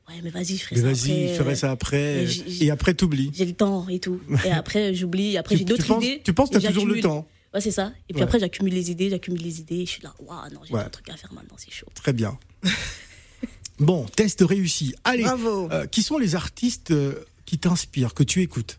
ouais, 0.09 0.21
mais 0.23 0.31
vas-y, 0.31 0.57
je 0.57 0.63
ferai 0.65 0.77
Mais 0.77 0.81
ça 0.83 0.87
vas-y, 0.89 1.11
après. 1.25 1.29
je 1.29 1.35
ferai 1.43 1.55
ça 1.57 1.71
après. 1.71 1.97
euh, 1.97 2.27
j'ai- 2.27 2.45
j'ai- 2.49 2.65
Et 2.67 2.71
après, 2.71 2.95
t'oublies. 2.95 3.31
J'ai 3.35 3.45
le 3.47 3.53
temps 3.55 3.89
et 3.89 3.99
tout. 3.99 4.21
Et 4.45 4.51
après, 4.51 4.95
j'oublie. 4.95 5.37
Après, 5.37 5.57
j'ai 5.57 5.65
tu 5.65 5.71
d'autres 5.73 5.87
penses- 5.87 6.05
idées. 6.05 6.23
Tu 6.25 6.33
penses 6.33 6.51
que 6.51 6.57
et 6.59 6.61
t'as 6.61 6.69
toujours 6.69 6.87
le 6.87 7.01
temps 7.01 7.27
Ouais, 7.55 7.61
c'est 7.63 7.71
ça. 7.71 7.93
Et 8.09 8.13
puis 8.13 8.21
Ouais. 8.21 8.23
après, 8.25 8.39
j'accumule 8.39 8.75
les 8.75 8.91
idées, 8.91 9.09
j'accumule 9.11 9.41
les 9.43 9.61
idées. 9.61 9.77
Et 9.77 9.87
je 9.87 9.91
suis 9.91 10.03
là, 10.03 10.15
waouh, 10.21 10.53
non, 10.53 10.61
j'ai 10.65 10.75
Ouais. 10.75 10.81
un 10.83 10.91
truc 10.91 11.09
à 11.09 11.17
faire 11.17 11.33
maintenant, 11.33 11.57
c'est 11.57 11.71
chaud. 11.73 11.87
Très 11.95 12.13
bien. 12.13 12.39
bon, 13.81 14.05
test 14.05 14.43
réussi. 14.43 14.95
Allez, 15.05 15.23
Bravo. 15.23 15.71
euh, 15.73 15.87
qui 15.87 16.03
sont 16.03 16.19
les 16.19 16.35
artistes 16.35 16.91
euh, 16.91 17.15
qui 17.47 17.59
t'inspirent, 17.59 18.13
que 18.15 18.23
tu 18.23 18.43
écoutes? 18.43 18.79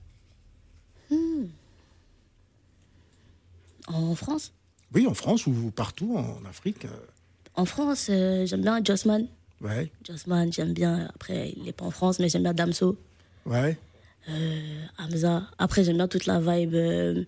En 3.87 4.13
France? 4.15 4.53
Oui, 4.93 5.07
en 5.07 5.13
France 5.15 5.47
ou 5.47 5.71
partout 5.75 6.15
en 6.17 6.45
Afrique. 6.47 6.85
euh, 6.85 6.89
En 7.59 7.65
France, 7.65 8.07
euh, 8.09 8.45
j'aime 8.45 8.61
bien 8.61 8.81
Jossman. 8.81 9.27
ouais, 9.59 9.91
Jossman, 10.07 10.51
j'aime 10.53 10.71
bien. 10.71 11.09
Après, 11.13 11.53
il 11.57 11.63
n'est 11.63 11.73
pas 11.73 11.83
en 11.83 11.91
France, 11.91 12.19
mais 12.19 12.29
j'aime 12.29 12.43
bien 12.43 12.53
Damso, 12.53 12.97
ouais. 13.45 13.77
Hamza. 14.97 15.43
Après, 15.57 15.83
j'aime 15.83 15.97
bien 15.97 16.07
toute 16.07 16.25
la 16.25 16.39
vibe 16.39 16.73
euh, 16.73 17.25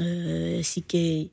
euh, 0.00 0.60
CK, 0.62 1.30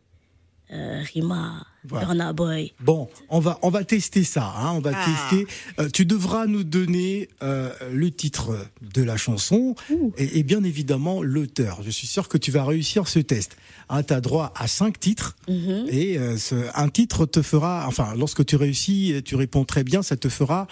euh, 0.72 1.02
Rima, 1.14 1.66
Voilà. 1.84 2.06
Burna 2.06 2.34
Boy. 2.34 2.74
Bon, 2.80 3.10
on 3.30 3.40
va 3.40 3.60
on 3.62 3.70
va 3.70 3.84
tester 3.84 4.24
ça. 4.24 4.54
hein, 4.58 4.72
on 4.74 4.80
va 4.80 4.92
Ah. 4.96 5.06
tester. 5.06 5.48
Euh, 5.80 5.90
tu 5.90 6.06
devras 6.06 6.46
nous 6.48 6.64
donner 6.64 7.28
euh, 7.44 7.72
le 7.92 8.10
titre 8.12 8.58
de 8.82 9.04
la 9.04 9.18
chanson 9.18 9.76
et, 10.18 10.40
et 10.40 10.44
bien 10.44 10.64
évidemment 10.64 11.22
l'auteur. 11.22 11.82
Je 11.84 11.90
suis 11.90 12.08
sûr 12.08 12.28
que 12.30 12.38
tu 12.38 12.52
vas 12.52 12.64
réussir 12.64 13.08
ce 13.08 13.20
test. 13.20 13.58
Hein, 13.90 14.04
tu 14.04 14.14
as 14.14 14.22
droit 14.22 14.54
à 14.56 14.68
cinq 14.68 15.00
titres 15.00 15.36
Mhm. 15.50 15.86
et 15.90 16.18
euh, 16.18 16.38
ce- 16.38 16.56
un 16.76 16.90
titre 16.90 17.26
te 17.26 17.42
fera. 17.42 17.86
Enfin, 17.88 18.14
lorsque 18.18 18.46
tu 18.46 18.56
réussis, 18.56 19.12
et 19.12 19.22
tu 19.22 19.36
réponds 19.36 19.66
très 19.66 19.84
bien, 19.84 20.02
ça 20.04 20.16
te 20.16 20.30
fera 20.30 20.68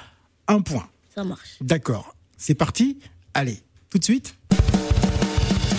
un 0.47 0.62
point. 0.62 0.88
Ça 1.13 1.23
marche. 1.23 1.57
D'accord. 1.62 2.15
C'est 2.38 2.55
parti 2.55 2.99
Allez, 3.33 3.59
tout 3.89 3.99
de 3.99 4.03
suite. 4.03 4.35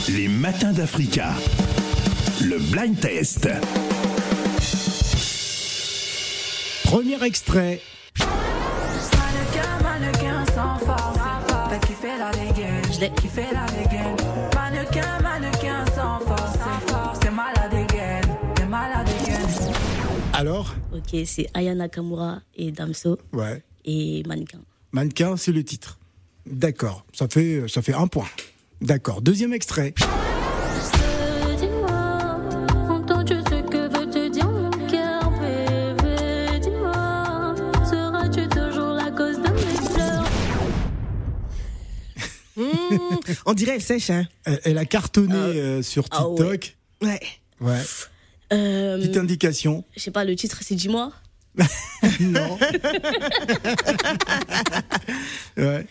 Les 0.08 0.28
matins 0.28 0.72
d'Africa. 0.72 1.32
Le 2.42 2.58
blind 2.58 2.98
test. 2.98 3.48
Malade 18.68 19.06
dégaine. 19.06 19.40
Alors 20.32 20.74
Ok, 20.92 21.16
c'est 21.26 21.46
Aya 21.54 21.76
Nakamura 21.76 22.40
et 22.56 22.72
Damso 22.72 23.18
Ouais. 23.32 23.62
et 23.84 24.24
Mannequin. 24.26 24.58
Mannequin, 24.90 25.36
c'est 25.36 25.52
le 25.52 25.62
titre. 25.62 25.98
D'accord. 26.44 27.04
Ça 27.12 27.28
fait, 27.28 27.68
ça 27.68 27.82
fait 27.82 27.94
un 27.94 28.08
point. 28.08 28.26
D'accord. 28.80 29.22
Deuxième 29.22 29.52
extrait. 29.52 29.94
On 43.46 43.52
dirait 43.54 43.76
elle 43.76 43.82
sèche, 43.82 44.10
hein. 44.10 44.26
Elle, 44.44 44.60
elle 44.64 44.78
a 44.78 44.84
cartonné 44.84 45.34
euh, 45.34 45.82
sur 45.82 46.06
ah 46.10 46.28
ouais. 46.28 46.36
TikTok. 46.36 46.76
Ouais. 47.02 47.20
Ouais. 47.60 47.82
Euh, 48.52 48.98
Petite 48.98 49.16
indication. 49.16 49.84
je 49.96 50.00
sais 50.00 50.10
pas, 50.10 50.24
le 50.24 50.34
titre 50.36 50.58
c'est 50.62 50.74
Dis-moi. 50.74 51.12
Non. 52.20 52.58
ouais. 55.56 55.86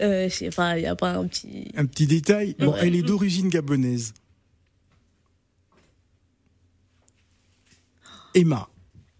Euh, 0.00 0.28
je 0.28 0.34
sais 0.34 0.50
pas, 0.50 0.78
il 0.78 0.82
y 0.82 0.86
a 0.86 0.94
pas 0.96 1.12
un 1.12 1.26
petit. 1.26 1.70
Un 1.76 1.86
petit 1.86 2.06
détail. 2.06 2.54
Bon, 2.58 2.72
Ouais. 2.72 2.78
elle 2.82 2.94
est 2.94 3.02
d'origine 3.02 3.48
gabonaise. 3.48 4.12
Emma. 8.34 8.68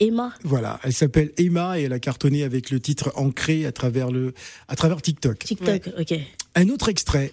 Emma. 0.00 0.32
Voilà, 0.44 0.78
elle 0.84 0.92
s'appelle 0.92 1.32
Emma 1.38 1.78
et 1.78 1.82
elle 1.84 1.92
a 1.92 1.98
cartonné 1.98 2.44
avec 2.44 2.70
le 2.70 2.78
titre 2.78 3.10
ancré 3.16 3.66
à 3.66 3.72
travers 3.72 4.12
le 4.12 4.32
à 4.68 4.76
travers 4.76 5.02
TikTok. 5.02 5.38
TikTok, 5.40 5.88
ok. 5.98 6.14
Un 6.60 6.70
autre 6.70 6.88
extrait. 6.88 7.32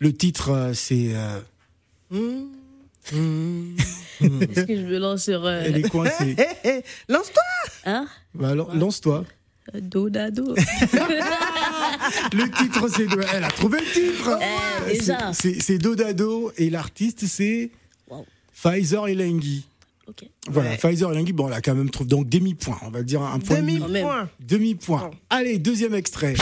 Le 0.00 0.12
titre, 0.12 0.50
euh, 0.50 0.74
c'est. 0.74 1.12
euh, 1.14 1.38
Est-ce 3.12 4.64
que 4.64 4.76
je 4.76 4.82
me 4.82 4.98
lance 4.98 5.24
sur. 5.24 5.44
euh, 5.46 5.62
elle 5.64 5.76
est 5.76 5.88
coincée. 5.88 6.34
Hé, 6.38 6.46
hé, 6.68 6.82
lance-toi 7.08 7.42
Hein 7.84 8.06
Bah 8.34 8.50
alors, 8.50 8.74
lance-toi. 9.66 9.80
Dodado. 9.80 10.54
Le 12.32 12.50
titre, 12.56 12.88
c'est. 12.88 13.06
Elle 13.34 13.44
a 13.44 13.48
trouvé 13.50 13.78
le 13.80 13.86
titre 13.86 14.38
Eh. 14.90 14.98
C'est- 15.32 15.60
c'est 15.60 15.78
Dodado 15.78 16.52
et 16.56 16.70
l'artiste, 16.70 17.24
c'est. 17.26 17.70
Wow. 18.08 18.26
Pfizer 18.54 19.08
Elenghi. 19.08 19.66
Ok. 20.08 20.24
Voilà, 20.48 20.70
Ouais. 20.70 20.76
Pfizer 20.76 21.10
Elenghi, 21.12 21.32
bon, 21.32 21.46
elle 21.48 21.54
a 21.54 21.60
quand 21.60 21.74
même 21.74 21.90
trouvé. 21.90 22.08
Donc, 22.08 22.28
demi-point. 22.28 22.78
On 22.82 22.90
va 22.90 23.02
dire 23.02 23.22
un 23.22 23.38
point. 23.38 23.56
et 23.56 23.60
demi. 23.60 23.78
Demi-point. 23.78 24.28
Demi-point. 24.40 25.10
Allez, 25.30 25.58
deuxième 25.58 25.94
extrait. 25.94 26.34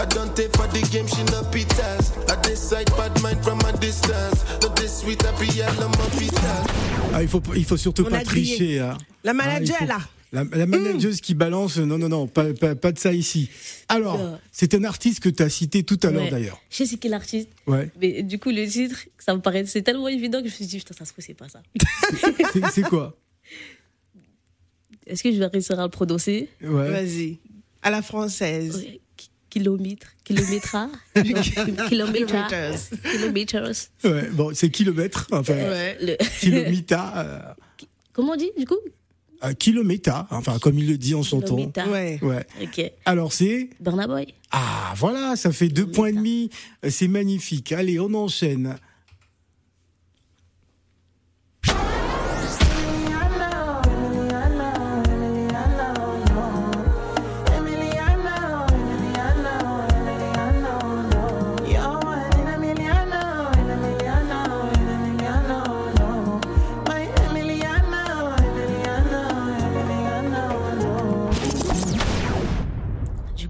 I 0.00 0.06
don't 0.06 0.34
take 0.34 0.54
for 0.56 0.66
the 0.68 0.80
game, 0.90 1.06
she 1.06 1.22
no 1.32 1.42
pitas. 1.50 2.12
I 2.28 2.36
decide 2.48 2.90
bad 2.96 3.20
mind 3.22 3.42
from 3.42 3.58
a 3.60 3.72
distance. 3.78 4.42
Not 4.62 4.74
this 4.76 5.00
sweet, 5.00 5.22
I 5.24 5.30
be 5.38 5.62
all 5.62 5.84
on 5.84 5.90
my 5.90 6.08
pitas. 6.18 6.66
Ah, 7.14 7.22
il 7.22 7.28
faut, 7.28 7.42
il 7.54 7.64
faut 7.64 7.76
surtout 7.76 8.04
On 8.06 8.10
pas 8.10 8.18
a 8.18 8.24
grillé. 8.24 8.56
tricher. 8.56 8.80
hein. 8.80 8.96
La 9.24 9.30
Ah, 9.32 9.34
manager, 9.34 9.76
il 9.80 9.86
faut- 9.86 9.92
là. 9.92 9.98
La, 10.34 10.44
la 10.44 10.64
manageuse 10.64 11.20
qui 11.20 11.34
balance, 11.34 11.76
non, 11.76 11.98
non, 11.98 12.08
non, 12.08 12.26
pas, 12.26 12.54
pas, 12.54 12.74
pas 12.74 12.90
de 12.90 12.98
ça 12.98 13.12
ici. 13.12 13.50
Alors, 13.88 14.18
Euh. 14.18 14.36
c'est 14.50 14.72
un 14.74 14.82
artiste 14.84 15.20
que 15.20 15.28
tu 15.28 15.42
as 15.42 15.50
cité 15.50 15.82
tout 15.82 16.00
à 16.02 16.10
l'heure 16.10 16.22
Ouais. 16.22 16.30
d'ailleurs. 16.30 16.58
Je 16.70 16.76
sais 16.78 16.86
c'est 16.86 16.96
qui 16.96 17.08
l'artiste, 17.10 17.50
Ouais. 17.66 17.90
mais 18.00 18.22
du 18.22 18.38
coup, 18.38 18.48
le 18.50 18.66
titre, 18.66 18.96
ça 19.18 19.34
me 19.34 19.42
paraît 19.42 19.66
c'est 19.66 19.82
tellement 19.82 20.08
évident 20.08 20.38
que 20.38 20.46
je 20.48 20.52
me 20.52 20.56
suis 20.56 20.64
dit, 20.66 20.78
putain, 20.78 20.94
ça 20.98 21.04
se 21.04 21.12
trouve, 21.12 21.22
c'est 21.22 21.34
pas 21.34 21.50
ça. 21.50 21.62
C'est- 22.54 22.62
C'est 22.72 22.82
quoi? 22.82 23.14
Est-ce 25.06 25.22
que 25.22 25.30
je 25.30 25.36
vais 25.38 25.46
réussir 25.48 25.78
à 25.78 25.82
le 25.82 25.90
prononcer? 25.90 26.48
Ouais. 26.62 26.88
Vas-y. 26.90 27.38
À 27.82 27.90
la 27.90 28.00
française. 28.00 28.76
Ouais, 28.76 29.00
ki- 29.52 29.58
Kilomètre, 29.60 30.06
kilométra, 30.24 30.88
kilomètres, 31.14 31.88
Kilometers. 31.88 32.78
kilomètres. 33.12 33.90
Ouais, 34.04 34.28
bon, 34.32 34.50
c'est 34.54 34.70
kilomètre, 34.70 35.26
enfin, 35.32 35.52
Ouais. 35.54 35.98
Le- 36.00 36.16
kilomita, 36.40 37.12
euh, 37.18 37.86
Comment 38.14 38.32
on 38.32 38.36
dit 38.36 38.50
du 38.58 38.66
coup? 38.66 38.78
Euh, 39.44 39.52
kilometa, 39.54 40.26
enfin, 40.30 40.58
comme 40.58 40.78
il 40.78 40.88
le 40.88 40.96
dit 40.96 41.14
en 41.14 41.22
son 41.22 41.40
ton. 41.40 41.56
Kilomètre. 41.70 41.90
Ouais. 41.90 42.18
Ouais. 42.22 42.46
Ok. 42.62 42.92
Alors, 43.04 43.32
c'est? 43.32 43.70
Burna 43.80 44.06
Boy. 44.06 44.26
Ah, 44.52 44.94
voilà, 44.96 45.34
ça 45.36 45.50
fait 45.50 45.68
deux 45.68 45.86
points 45.86 46.08
et 46.08 46.12
demi. 46.12 46.48
Euh, 46.84 46.90
C'est 46.90 47.08
magnifique. 47.08 47.72
Allez, 47.72 47.98
on 47.98 48.12
enchaîne. 48.14 48.76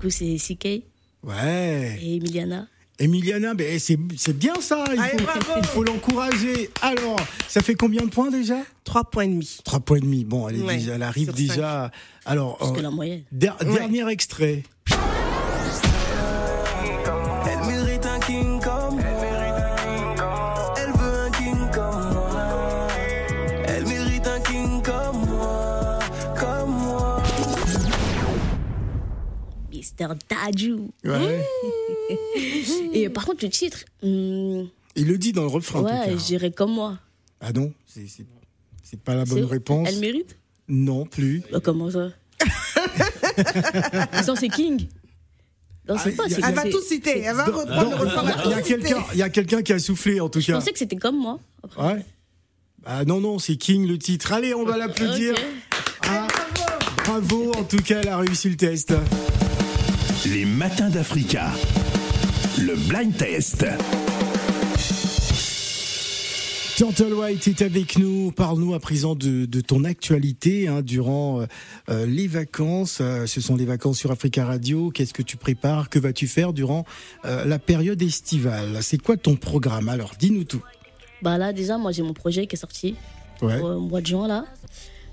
Coup, 0.02 0.10
c'est 0.10 0.36
CK 0.36 0.82
Ouais. 1.24 1.98
et 2.02 2.16
Emiliana. 2.16 2.66
Emiliana, 2.98 3.54
ben, 3.54 3.78
c'est 3.78 3.98
c'est 4.16 4.36
bien 4.36 4.54
ça. 4.60 4.84
Il 4.92 5.00
Allez, 5.00 5.24
faut, 5.72 5.82
l'encourager. 5.82 6.70
Alors, 6.82 7.18
ça 7.48 7.60
fait 7.62 7.74
combien 7.74 8.02
de 8.04 8.10
points 8.10 8.30
déjà? 8.30 8.58
Trois 8.84 9.04
points 9.04 9.24
et 9.24 9.28
demi. 9.28 9.58
Trois 9.64 9.80
points 9.80 9.96
et 9.96 10.00
demi. 10.00 10.24
Bon, 10.24 10.48
elle, 10.48 10.56
est 10.56 10.62
Ouais, 10.62 10.76
déjà- 10.76 10.94
elle 10.94 11.02
arrive 11.02 11.32
déjà. 11.32 11.90
Alors, 12.24 12.58
euh, 12.76 12.80
la 12.82 12.90
moyenne. 12.90 13.22
der- 13.32 13.56
Ouais. 13.60 13.72
dernier 13.72 14.08
extrait. 14.10 14.62
Mister 29.98 30.14
Dadju. 30.28 30.76
Ouais. 31.04 31.44
Et 32.94 33.08
par 33.08 33.24
contre, 33.26 33.44
le 33.44 33.50
titre, 33.50 33.78
hmm, 34.02 34.64
Il 34.96 35.06
le 35.06 35.18
dit 35.18 35.32
dans 35.32 35.42
le 35.42 35.48
refrain. 35.48 35.82
ouais, 35.82 36.12
je 36.12 36.24
dirais 36.24 36.50
comme 36.50 36.72
moi. 36.72 36.98
Ah 37.40 37.52
non, 37.52 37.72
c'est 37.86 39.00
pas 39.00 39.14
la 39.14 39.24
bonne 39.24 39.44
réponse. 39.44 39.88
Elle 39.90 39.98
mérite 39.98 40.36
Non 40.68 41.04
plus. 41.06 41.42
Bah, 41.50 41.60
Comment 41.62 41.90
ça 41.90 42.10
Non, 44.26 44.34
c'est 44.36 44.48
King. 44.48 44.86
Non, 45.88 45.96
Ah, 45.98 46.08
pas. 46.16 46.24
Elle 46.28 46.54
va 46.54 46.68
tout 46.70 46.80
citer. 46.80 47.20
Elle 47.20 47.34
va 47.34 47.44
reprendre 47.46 47.90
le 47.90 47.96
refrain. 47.96 48.24
il 49.14 49.18
y 49.18 49.22
a- 49.22 49.28
quelqu'un, 49.30 49.62
qui 49.62 49.72
a 49.72 49.78
soufflé 49.78 50.20
en 50.20 50.28
tout 50.28 50.40
Je 50.40 50.46
cas. 50.48 50.54
pensais 50.54 50.72
que 50.72 50.78
c'était 50.78 50.96
comme 50.96 51.16
moi. 51.18 51.40
Après. 51.64 51.94
Ouais. 51.94 52.04
Ah 52.84 53.04
non 53.04 53.20
non, 53.20 53.38
c'est 53.38 53.56
King 53.56 53.86
le 53.86 53.98
titre. 53.98 54.32
Allez, 54.32 54.54
on 54.54 54.64
va 54.64 54.76
l'applaudir. 54.76 55.34
Ah, 56.02 56.26
bravo, 57.04 57.52
en 57.56 57.64
tout 57.64 57.78
cas, 57.78 58.00
elle 58.02 58.08
a 58.08 58.18
réussi 58.18 58.48
le 58.50 58.56
test. 58.56 58.92
Les 60.26 60.44
matins 60.44 60.88
d'Africa. 60.88 61.50
Le 62.58 62.74
blind 62.88 63.16
test. 63.16 63.64
Turtle 66.76 67.12
White 67.14 67.48
est 67.48 67.62
avec 67.62 67.98
nous. 67.98 68.32
Parle-nous 68.32 68.74
à 68.74 68.80
présent 68.80 69.14
de, 69.14 69.44
de 69.46 69.60
ton 69.60 69.84
actualité 69.84 70.68
hein, 70.68 70.82
durant 70.82 71.40
euh, 71.40 71.46
euh, 71.90 72.06
les 72.06 72.26
vacances. 72.28 72.98
Euh, 73.00 73.26
ce 73.26 73.40
sont 73.40 73.56
les 73.56 73.64
vacances 73.64 73.98
sur 73.98 74.10
Africa 74.10 74.44
Radio. 74.46 74.90
Qu'est-ce 74.90 75.12
que 75.12 75.22
tu 75.22 75.36
prépares? 75.36 75.90
Que 75.90 75.98
vas-tu 75.98 76.26
faire 76.26 76.52
durant 76.52 76.84
euh, 77.24 77.44
la 77.44 77.58
période 77.58 78.00
estivale? 78.02 78.78
C'est 78.82 78.98
quoi 78.98 79.16
ton 79.16 79.36
programme? 79.36 79.88
Alors, 79.88 80.12
dis-nous 80.18 80.44
tout. 80.44 80.62
Bah 81.20 81.38
là, 81.38 81.52
déjà, 81.52 81.78
moi, 81.78 81.92
j'ai 81.92 82.02
mon 82.02 82.14
projet 82.14 82.46
qui 82.46 82.56
est 82.56 82.58
sorti 82.58 82.96
Ouais. 83.42 83.58
au 83.60 83.80
mois 83.80 84.00
de 84.00 84.06
juin, 84.06 84.28
là. 84.28 84.44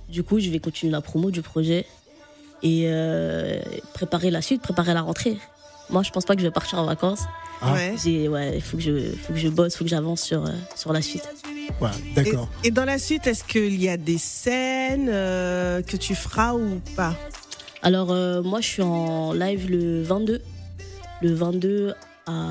Du 0.08 0.24
coup, 0.24 0.40
je 0.40 0.50
vais 0.50 0.60
continuer 0.60 0.92
la 0.92 1.02
promo 1.02 1.30
du 1.32 1.42
projet 1.42 1.86
et 2.64 2.84
euh, 2.88 3.62
préparer 3.94 4.32
la 4.32 4.42
suite, 4.42 4.62
préparer 4.62 4.94
la 4.94 5.02
rentrée. 5.02 5.38
moi, 5.90 6.04
je 6.04 6.12
pense 6.12 6.26
pas 6.26 6.36
que 6.36 6.42
je 6.42 6.48
vais 6.48 6.52
partir 6.52 6.80
en 6.80 6.86
vacances. 6.86 7.24
Ah. 7.62 7.74
Ouais. 7.74 7.96
J'ai, 8.02 8.28
ouais, 8.28 8.54
il 8.56 8.62
faut 8.62 8.78
que 8.78 8.84
je, 8.84 9.12
faut 9.22 9.34
que 9.34 9.40
je 9.40 9.50
bosse, 9.50 9.76
faut 9.76 9.84
que 9.84 9.90
j'avance 9.90 10.22
sur, 10.22 10.46
euh, 10.46 10.52
sur 10.76 10.94
la 10.94 11.02
suite. 11.02 11.28
Voilà, 11.80 11.96
d'accord. 12.16 12.50
Et, 12.64 12.70
et 12.70 12.72
dans 12.72 12.86
la 12.86 12.98
suite, 12.98 13.28
est-ce 13.28 13.44
qu'il 13.44 13.82
y 13.82 13.90
a 13.90 13.98
des 13.98 14.18
scènes 14.18 15.10
euh, 15.12 15.82
que 15.82 15.98
tu 15.98 16.16
feras 16.16 16.54
ou 16.54 16.82
pas? 16.96 17.16
Alors, 17.82 18.12
euh, 18.12 18.42
moi, 18.42 18.62
je 18.62 18.68
suis 18.68 18.82
en 18.82 19.34
live 19.34 19.70
le 19.70 20.04
22. 20.04 20.42
Le 21.22 21.34
22 21.34 21.94
à. 22.26 22.50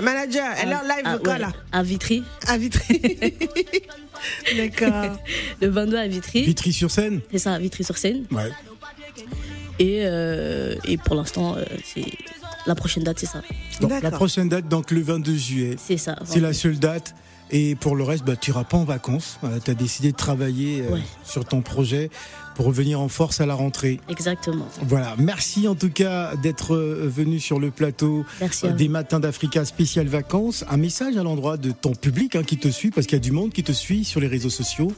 Manager, 0.00 0.52
elle 0.60 0.70
est 0.70 0.74
en 0.74 0.82
live 0.82 1.02
à, 1.04 1.18
quoi 1.18 1.32
ouais, 1.34 1.38
là? 1.38 1.52
À 1.72 1.82
Vitry. 1.82 2.22
À 2.46 2.58
Vitry. 2.58 3.00
D'accord. 4.56 5.16
Le 5.60 5.68
22 5.68 5.96
à 5.96 6.06
Vitry. 6.06 6.44
Vitry 6.44 6.72
sur 6.72 6.90
scène 6.90 7.20
C'est 7.30 7.38
ça, 7.38 7.54
à 7.54 7.58
Vitry-sur-Seine. 7.58 8.24
Ouais. 8.30 8.50
Et, 9.78 10.02
euh, 10.04 10.74
et 10.84 10.96
pour 10.96 11.16
l'instant, 11.16 11.56
euh, 11.56 11.64
c'est 11.84 12.04
la 12.66 12.74
prochaine 12.74 13.04
date, 13.04 13.18
c'est 13.20 13.26
ça. 13.26 13.42
Donc, 13.80 13.92
la 14.02 14.10
prochaine 14.10 14.48
date, 14.48 14.68
donc 14.68 14.90
le 14.90 15.00
22 15.02 15.34
juillet. 15.36 15.76
C'est 15.78 15.98
ça. 15.98 16.16
C'est 16.24 16.40
la 16.40 16.52
seule 16.52 16.78
date. 16.78 17.14
Et 17.52 17.76
pour 17.76 17.94
le 17.94 18.02
reste, 18.02 18.24
bah, 18.24 18.34
tu 18.34 18.50
iras 18.50 18.64
pas 18.64 18.76
en 18.76 18.84
vacances. 18.84 19.38
tu 19.64 19.70
as 19.70 19.74
décidé 19.74 20.10
de 20.10 20.16
travailler 20.16 20.82
euh, 20.82 20.94
Ouais. 20.94 21.00
sur 21.24 21.44
ton 21.44 21.60
projet 21.62 22.10
pour 22.56 22.66
revenir 22.66 23.00
en 23.00 23.08
force 23.08 23.40
à 23.40 23.46
la 23.46 23.54
rentrée. 23.54 24.00
Exactement. 24.08 24.66
Voilà, 24.82 25.14
merci 25.18 25.68
en 25.68 25.74
tout 25.74 25.90
cas 25.90 26.34
d'être 26.36 26.74
euh, 26.74 27.06
venu 27.06 27.38
sur 27.38 27.60
le 27.60 27.70
plateau 27.70 28.24
Merci 28.40 28.66
euh, 28.66 28.72
des 28.72 28.88
matins 28.88 29.20
d'Africa 29.20 29.64
spécial 29.64 30.06
vacances. 30.06 30.64
Un 30.70 30.78
message 30.78 31.16
à 31.18 31.22
l'endroit 31.22 31.58
de 31.58 31.70
ton 31.70 31.94
public 31.94 32.34
hein, 32.34 32.42
qui 32.42 32.56
te 32.56 32.68
suit, 32.68 32.90
parce 32.90 33.06
qu'il 33.06 33.16
y 33.16 33.20
a 33.20 33.24
du 33.24 33.32
monde 33.32 33.52
qui 33.52 33.62
te 33.62 33.72
suit 33.72 34.04
sur 34.04 34.20
les 34.20 34.26
réseaux 34.26 34.50
sociaux. 34.50 34.90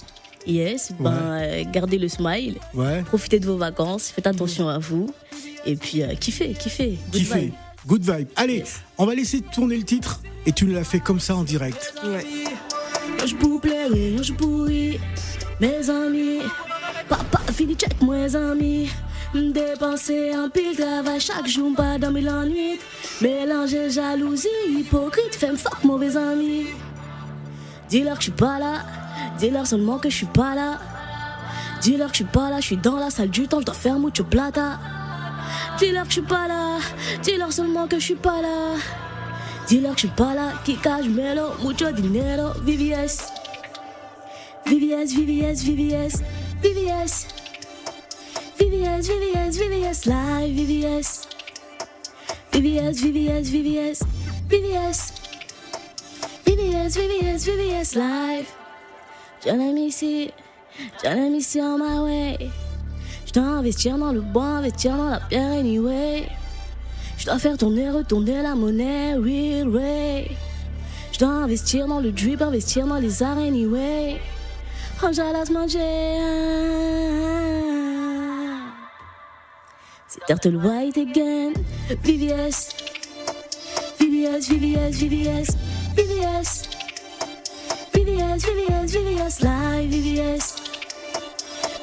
Yes, 0.47 0.93
ben, 1.01 1.13
euh, 1.13 1.65
gardez 1.71 1.99
le 1.99 2.09
smile, 2.09 2.57
Ouais, 2.75 3.03
profitez 3.03 3.41
de 3.41 3.47
vos 3.47 3.57
vacances, 3.57 4.09
faites 4.09 4.27
attention 4.27 4.69
à 4.69 4.79
vous. 4.79 5.11
Et 5.67 5.75
puis, 5.77 6.03
euh, 6.03 6.15
kiffez, 6.15 6.55
kiffez. 6.55 6.97
Good 7.11 7.21
kiffez. 7.21 7.41
vibe. 7.41 7.53
Good 7.87 8.03
vibe. 8.03 8.29
Allez, 8.37 8.59
Yes. 8.59 8.81
on 8.99 9.07
va 9.07 9.15
laisser 9.15 9.41
tourner 9.41 9.77
le 9.77 9.83
titre 9.83 10.21
et 10.47 10.53
tu 10.53 10.67
l'as 10.67 10.85
fait 10.85 11.01
comme 11.01 11.21
ça 11.21 11.35
en 11.37 11.43
direct. 11.45 11.93
Ouais. 12.05 12.25
Je 13.21 13.27
je 13.27 14.33
pourri, 14.33 14.99
mes 15.61 15.91
amis. 15.91 16.39
Papa 17.09 17.38
fini 17.59 17.75
check, 17.75 18.01
mes 18.03 18.37
amis. 18.37 18.89
Dépenser 19.35 20.33
un 20.33 20.49
pile 20.49 20.77
travail 20.77 21.21
chaque 21.21 21.49
jour, 21.49 21.75
pas 21.75 21.99
dormir 21.99 22.33
la 22.33 22.45
nuit. 22.45 22.79
Mélanger 23.21 23.91
jalousie, 23.91 24.49
hypocrite, 24.69 25.35
femme 25.35 25.57
fuck, 25.57 25.83
mauvais 25.83 26.17
ami. 26.17 26.67
Dis-leur 27.89 28.15
que 28.15 28.21
je 28.21 28.31
suis 28.31 28.33
pas 28.33 28.61
là, 28.61 28.75
dis-leur 29.41 29.67
seulement 29.67 29.99
que 29.99 30.09
je 30.09 30.17
suis 30.17 30.27
pas 30.27 30.55
là. 30.55 30.79
Dis-leur 31.83 32.13
que 32.13 32.19
je 32.19 32.23
suis 32.23 32.33
pas 32.33 32.49
là, 32.49 32.61
je 32.61 32.67
suis 32.67 32.77
dans 32.77 32.97
la 32.97 33.11
salle 33.11 33.31
du 33.31 33.49
temps, 33.49 33.59
je 33.59 33.65
dois 33.65 33.75
faire 33.75 33.99
mucho 33.99 34.23
plata. 34.23 34.79
Dis-leur 35.79 36.05
que 36.05 36.11
je 36.11 36.21
suis 36.21 36.23
pas 36.23 36.47
là, 36.47 36.79
dis-leur 37.25 37.53
seulement 37.53 37.89
que 37.89 37.99
je 37.99 38.05
suis 38.05 38.15
pas 38.15 38.41
là. 38.41 38.77
Dis-leur 39.67 39.95
que 39.97 40.03
je 40.03 40.07
suis 40.07 40.17
pas 40.17 40.35
là, 40.35 40.53
qui 40.65 40.77
cache 40.77 41.07
melo, 41.07 41.49
mucho 41.65 41.91
dinero, 41.91 42.51
VVS. 42.63 43.33
VVS, 44.65 45.13
VVS, 45.13 45.65
VVS, 45.65 46.23
VVS. 46.63 47.38
VVS, 48.79 49.09
VVS, 49.09 49.59
VVS, 49.59 50.07
live, 50.07 50.55
VVS. 50.55 51.29
VVS, 52.53 53.01
VVS, 53.03 53.51
VVS, 53.51 54.05
VVS. 54.49 55.13
VVS, 56.47 56.97
VVS, 56.97 57.45
VVS, 57.45 57.95
live. 57.97 58.47
J'en 59.45 59.59
ai 59.59 59.81
ici, 59.81 60.31
j'en 61.03 61.17
ai 61.17 61.29
ici 61.37 61.61
on 61.61 61.79
my 61.79 61.99
way. 62.05 62.51
Je 63.27 63.33
dois 63.33 63.59
investir 63.59 63.99
dans 63.99 64.13
le 64.13 64.21
bois, 64.21 64.59
investir 64.59 64.97
dans 64.97 65.11
la 65.11 65.19
pierre 65.21 65.53
anyway. 65.53 66.29
Je 67.17 67.27
dois 67.27 67.41
faire 67.41 67.59
tourner, 67.59 67.91
retourner 67.91 68.43
la 68.43 68.55
monnaie, 68.55 69.15
real 69.15 69.69
way. 69.71 70.31
Je 71.13 71.19
dois 71.19 71.31
investir 71.31 71.89
dans 71.89 71.99
le 71.99 72.13
drip, 72.13 72.43
investir 72.43 72.87
dans 72.87 72.99
les 72.99 73.25
arts 73.25 73.39
anyway. 73.39 74.19
Oh, 75.03 75.09
j'allais 75.13 75.51
manger. 75.51 76.19
Turtle 80.29 80.61
White 80.61 80.99
again. 80.99 81.55
VVS. 82.05 82.77
VVS, 83.97 84.45
VVS, 84.53 84.95
VVS, 85.01 85.57
VVS. 85.97 86.69
VVS, 87.97 88.41
VVS, 88.45 88.91
VVS, 88.93 89.43
live, 89.43 89.89
VVS. 89.89 90.45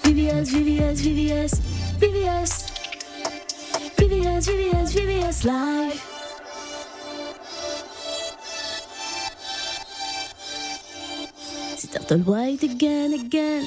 VVS, 0.04 0.46
VVS, 0.54 0.98
VVS, 1.02 1.54
VVS. 1.98 2.52
VVS, 3.98 4.44
VVS, 4.46 4.90
VVS, 4.94 5.38
live. 5.46 6.00
Turtle 11.92 12.20
White 12.20 12.62
again, 12.62 13.14
again. 13.14 13.66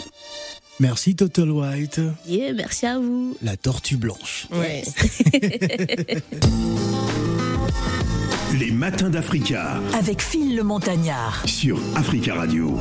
Merci 0.81 1.17
Total 1.17 1.51
White, 1.51 2.01
Yeah, 2.27 2.53
merci 2.53 2.87
à 2.87 2.99
vous. 2.99 3.37
la 3.43 3.57
tortue 3.57 3.97
blanche. 3.97 4.47
Ouais. 4.53 4.85
Les 8.59 8.71
matins 8.71 9.11
d'Africa 9.11 9.81
Avec 9.95 10.23
Phil 10.23 10.57
le 10.57 10.63
Montagnard. 10.63 11.43
sur 11.47 11.79
Africa 11.97 12.35
Radio. 12.35 12.79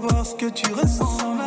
Savoir 0.00 0.26
ce 0.26 0.34
que 0.34 0.46
tu 0.46 0.72
ressens. 0.72 1.39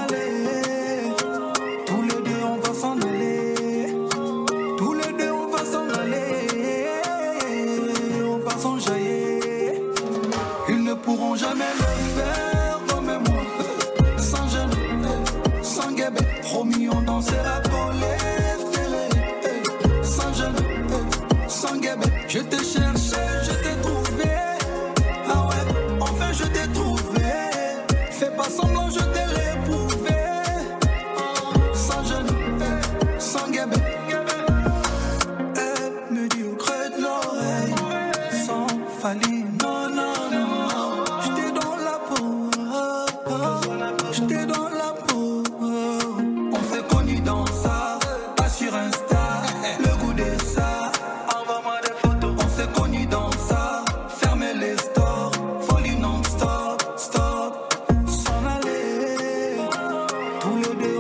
Tous. 60.44 60.93